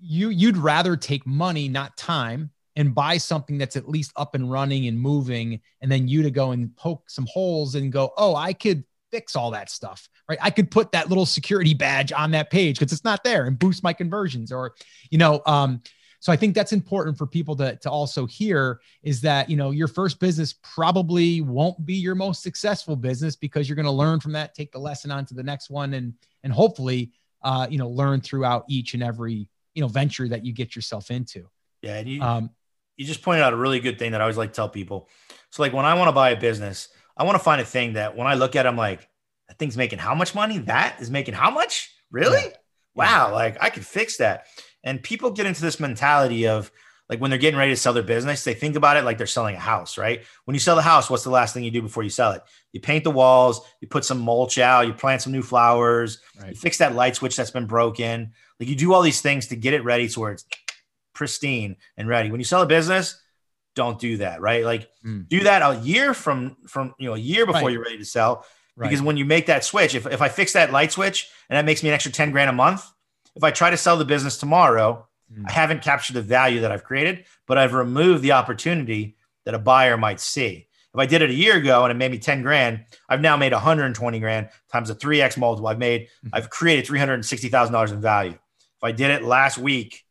[0.01, 4.51] you you'd rather take money, not time, and buy something that's at least up and
[4.51, 8.37] running and moving, and then you to go and poke some holes and go, oh,
[8.37, 10.39] I could fix all that stuff, right?
[10.41, 13.59] I could put that little security badge on that page because it's not there and
[13.59, 14.74] boost my conversions or,
[15.11, 15.83] you know, um,
[16.20, 19.72] so I think that's important for people to, to also hear is that, you know,
[19.72, 24.20] your first business probably won't be your most successful business because you're going to learn
[24.20, 26.14] from that, take the lesson on to the next one and,
[26.45, 27.11] and hopefully,
[27.43, 31.11] uh, you know, learn throughout each and every, you know, venture that you get yourself
[31.11, 31.49] into.
[31.83, 32.01] Yeah.
[32.01, 32.51] You, um,
[32.99, 35.09] you just pointed out a really good thing that I always like to tell people.
[35.51, 37.94] So like when I want to buy a business, I want to find a thing
[37.94, 39.09] that when I look at, it, I'm like,
[39.46, 40.59] that thing's making how much money?
[40.59, 41.94] That is making how much?
[42.11, 42.42] Really?
[42.42, 42.57] Yeah.
[42.94, 43.32] Wow.
[43.32, 44.46] Like I could fix that.
[44.82, 46.70] And people get into this mentality of
[47.09, 49.26] like when they're getting ready to sell their business, they think about it like they're
[49.26, 50.24] selling a house, right?
[50.44, 52.42] When you sell a house, what's the last thing you do before you sell it?
[52.72, 56.51] You paint the walls, you put some mulch out, you plant some new flowers, right.
[56.51, 58.32] you fix that light switch that's been broken.
[58.61, 60.44] Like you do all these things to get it ready to where it's
[61.19, 62.31] pristine and ready.
[62.31, 63.21] When you sell a business,
[63.75, 64.64] don't do that, right?
[64.64, 65.29] Like mm.
[65.29, 67.73] do that a year from from you know a year before right.
[67.73, 68.47] you're ready to sell.
[68.77, 68.89] Right.
[68.89, 71.64] Because when you make that switch, if, if I fix that light switch and that
[71.64, 72.89] makes me an extra 10 grand a month,
[73.35, 75.45] if I try to sell the business tomorrow, mm.
[75.49, 79.59] I haven't captured the value that I've created, but I've removed the opportunity that a
[79.59, 80.69] buyer might see.
[80.95, 83.37] If I did it a year ago and it made me 10 grand, I've now
[83.37, 85.66] made 120 grand times a 3x multiple.
[85.66, 86.31] I've made, mm.
[86.33, 88.33] I've created $360,000 in value.
[88.33, 90.05] If I did it last week,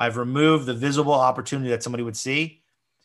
[0.00, 2.62] I've removed the visible opportunity that somebody would see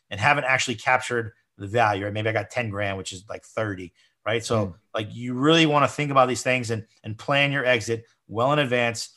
[0.10, 2.06] and haven't actually captured the value.
[2.06, 2.14] Right?
[2.14, 3.93] Maybe I got 10 grand, which is like 30.
[4.26, 4.43] Right.
[4.43, 4.74] So mm.
[4.93, 8.54] like you really want to think about these things and and plan your exit well
[8.54, 9.10] in advance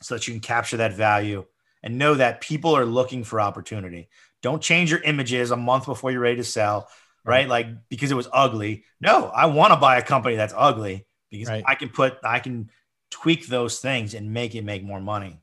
[0.00, 1.44] so that you can capture that value
[1.82, 4.08] and know that people are looking for opportunity.
[4.42, 6.88] Don't change your images a month before you're ready to sell,
[7.24, 7.38] right?
[7.38, 7.48] right?
[7.48, 8.84] Like because it was ugly.
[9.00, 11.64] No, I want to buy a company that's ugly because right.
[11.66, 12.70] I can put I can
[13.10, 15.40] tweak those things and make it make more money.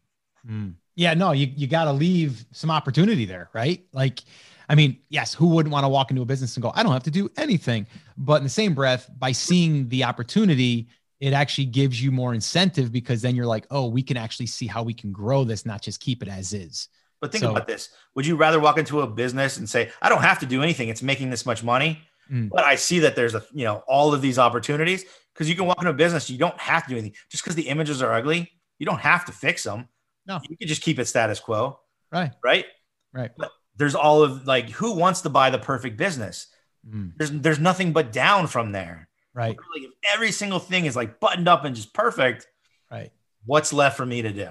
[0.48, 0.76] Mm.
[0.96, 3.86] Yeah, no, you you got to leave some opportunity there, right?
[3.92, 4.22] Like
[4.70, 6.94] I mean, yes, who wouldn't want to walk into a business and go, I don't
[6.94, 7.88] have to do anything?
[8.18, 10.88] But in the same breath, by seeing the opportunity,
[11.20, 14.68] it actually gives you more incentive because then you're like, oh, we can actually see
[14.68, 16.88] how we can grow this, not just keep it as is.
[17.22, 17.90] But think so, about this.
[18.16, 20.90] Would you rather walk into a business and say, I don't have to do anything,
[20.90, 22.00] it's making this much money?
[22.32, 22.50] Mm.
[22.50, 25.66] But I see that there's a, you know, all of these opportunities because you can
[25.66, 27.16] walk into a business, you don't have to do anything.
[27.30, 29.88] Just because the images are ugly, you don't have to fix them.
[30.28, 31.80] No, you can just keep it status quo.
[32.12, 32.32] Right.
[32.44, 32.66] Right.
[33.14, 33.32] Right.
[33.38, 36.48] But there's all of like who wants to buy the perfect business?
[36.88, 37.14] Mm.
[37.18, 39.10] There's there's nothing but down from there.
[39.34, 39.56] Right.
[39.56, 42.48] Like if every single thing is like buttoned up and just perfect,
[42.92, 43.12] right?
[43.46, 44.50] What's left for me to do?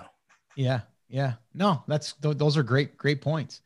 [0.56, 0.82] Yeah.
[1.08, 1.34] Yeah.
[1.54, 3.60] No, that's th- those are great great points.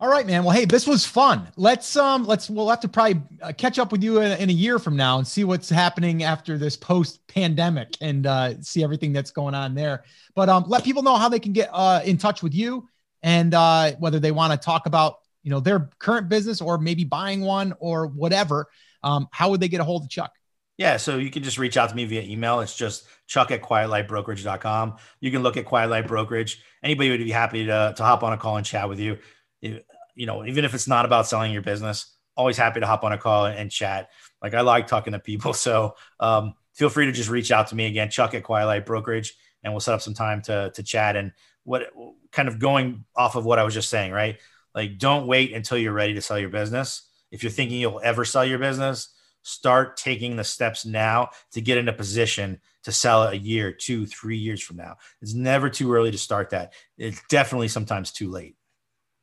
[0.00, 0.42] All right, man.
[0.42, 1.46] Well, hey, this was fun.
[1.56, 4.52] Let's um, let's we'll have to probably uh, catch up with you in, in, a
[4.52, 9.12] year from now and see what's happening after this post pandemic and uh, see everything
[9.12, 10.02] that's going on there.
[10.34, 12.88] But um, let people know how they can get uh, in touch with you
[13.22, 17.04] and uh, whether they want to talk about you know their current business or maybe
[17.04, 18.66] buying one or whatever.
[19.04, 20.32] Um, how would they get a hold of Chuck?
[20.76, 22.58] Yeah, so you can just reach out to me via email.
[22.58, 24.96] It's just chuck at quietlightbrokerage.com.
[25.20, 26.62] You can look at Quiet Light Brokerage.
[26.82, 29.18] Anybody would be happy to, to hop on a call and chat with you.
[30.16, 33.12] You know, even if it's not about selling your business, always happy to hop on
[33.12, 34.10] a call and, chat.
[34.42, 35.52] Like I like talking to people.
[35.64, 38.86] So um, feel free to just reach out to me again, Chuck at Quiet Light
[38.86, 41.16] Brokerage, and we'll set up some time to, to chat.
[41.16, 41.32] And
[41.64, 41.90] what
[42.32, 44.38] kind of going off of what I was just saying, right?
[44.74, 47.08] Like, don't wait until you're ready to sell your business.
[47.30, 51.78] If you're thinking you'll ever sell your business, start taking the steps now to get
[51.78, 54.96] in a position to sell it a year, two, three years from now.
[55.20, 56.72] It's never too early to start that.
[56.98, 58.56] It's definitely sometimes too late.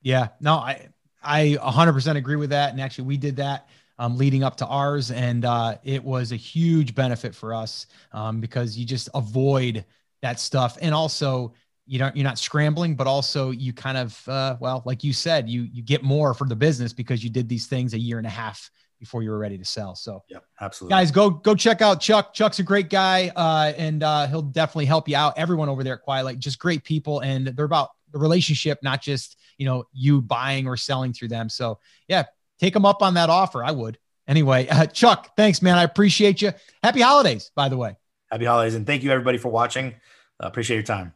[0.01, 0.89] Yeah, no, I
[1.23, 2.71] I 100% agree with that.
[2.71, 6.35] And actually, we did that um, leading up to ours, and uh, it was a
[6.35, 9.85] huge benefit for us um, because you just avoid
[10.21, 11.53] that stuff, and also
[11.87, 15.49] you don't you're not scrambling but also you kind of uh, well like you said
[15.49, 18.27] you you get more for the business because you did these things a year and
[18.27, 18.69] a half
[19.01, 19.95] before you were ready to sell.
[19.95, 20.93] So yeah absolutely.
[20.93, 22.33] guys go go check out chuck.
[22.33, 25.37] Chuck's a great guy uh, and uh, he'll definitely help you out.
[25.37, 27.19] Everyone over there at quiet light just great people.
[27.19, 31.47] And they're about the relationship not just you know you buying or selling through them
[31.47, 32.23] so yeah
[32.59, 33.97] take them up on that offer i would
[34.31, 35.77] Anyway, uh, Chuck, thanks, man.
[35.77, 36.53] I appreciate you.
[36.83, 37.97] Happy holidays, by the way.
[38.31, 38.75] Happy holidays.
[38.75, 39.93] And thank you, everybody, for watching.
[40.41, 41.11] Uh, appreciate your time.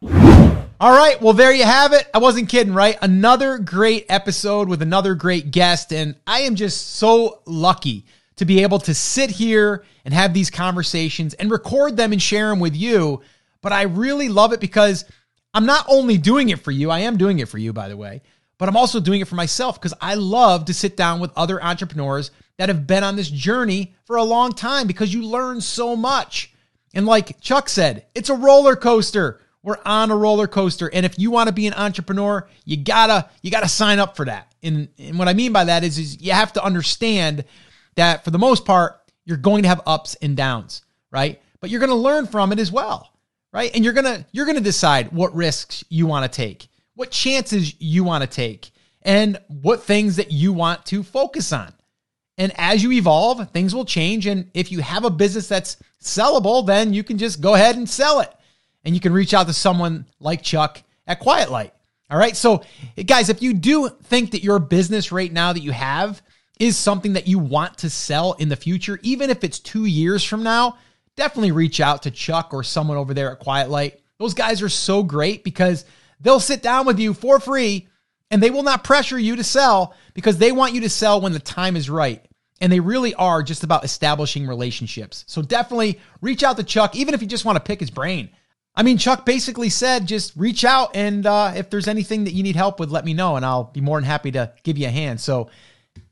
[0.82, 1.22] All right.
[1.22, 2.10] Well, there you have it.
[2.14, 2.98] I wasn't kidding, right?
[3.02, 5.94] Another great episode with another great guest.
[5.94, 10.50] And I am just so lucky to be able to sit here and have these
[10.50, 13.22] conversations and record them and share them with you.
[13.62, 15.06] But I really love it because
[15.54, 17.96] I'm not only doing it for you, I am doing it for you, by the
[17.96, 18.24] way,
[18.58, 21.62] but I'm also doing it for myself because I love to sit down with other
[21.64, 25.96] entrepreneurs that have been on this journey for a long time because you learn so
[25.96, 26.54] much.
[26.94, 29.42] And like Chuck said, it's a roller coaster.
[29.62, 30.90] We're on a roller coaster.
[30.94, 34.26] And if you want to be an entrepreneur, you gotta, you gotta sign up for
[34.26, 34.54] that.
[34.64, 37.44] And, and what I mean by that is, is you have to understand
[37.96, 41.42] that for the most part, you're going to have ups and downs, right?
[41.60, 43.12] But you're going to learn from it as well,
[43.52, 43.72] right?
[43.74, 48.04] And you're to, you're to decide what risks you want to take, what chances you
[48.04, 48.72] want to take,
[49.02, 51.74] and what things that you want to focus on.
[52.38, 54.26] And as you evolve, things will change.
[54.26, 57.90] And if you have a business that's sellable, then you can just go ahead and
[57.90, 58.34] sell it.
[58.84, 61.74] And you can reach out to someone like Chuck at Quiet Light.
[62.10, 62.36] All right.
[62.36, 62.64] So,
[63.06, 66.22] guys, if you do think that your business right now that you have
[66.60, 70.24] is something that you want to sell in the future, even if it's two years
[70.24, 70.78] from now,
[71.16, 74.02] definitely reach out to Chuck or someone over there at Quiet Light.
[74.20, 75.86] Those guys are so great because
[76.20, 77.88] they'll sit down with you for free
[78.32, 81.34] and they will not pressure you to sell because they want you to sell when
[81.34, 82.26] the time is right.
[82.62, 85.26] And they really are just about establishing relationships.
[85.28, 88.30] So definitely reach out to Chuck, even if you just want to pick his brain.
[88.76, 92.44] I mean, Chuck basically said just reach out and uh, if there's anything that you
[92.44, 94.88] need help with, let me know and I'll be more than happy to give you
[94.88, 95.22] a hand.
[95.22, 95.50] So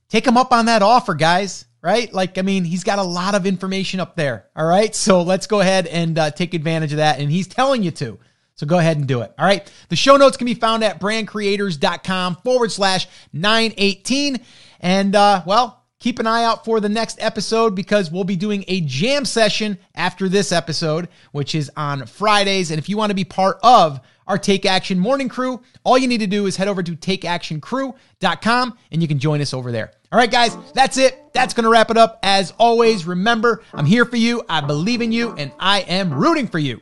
[0.10, 1.66] take him up on that offer, guys.
[1.82, 2.14] Right?
[2.14, 4.45] Like, I mean, he's got a lot of information up there.
[4.56, 4.95] All right.
[4.95, 7.20] So let's go ahead and uh, take advantage of that.
[7.20, 8.18] And he's telling you to.
[8.56, 9.34] So go ahead and do it.
[9.38, 9.72] All right.
[9.89, 14.39] The show notes can be found at brandcreators.com forward slash 918.
[14.80, 18.66] And, uh, well, keep an eye out for the next episode because we'll be doing
[18.68, 22.70] a jam session after this episode, which is on Fridays.
[22.72, 26.08] And if you want to be part of our Take Action Morning Crew, all you
[26.08, 29.91] need to do is head over to takeactioncrew.com and you can join us over there.
[30.12, 31.34] All right, guys, that's it.
[31.34, 32.20] That's going to wrap it up.
[32.22, 34.43] As always, remember, I'm here for you.
[34.47, 36.82] I believe in you and I am rooting for you.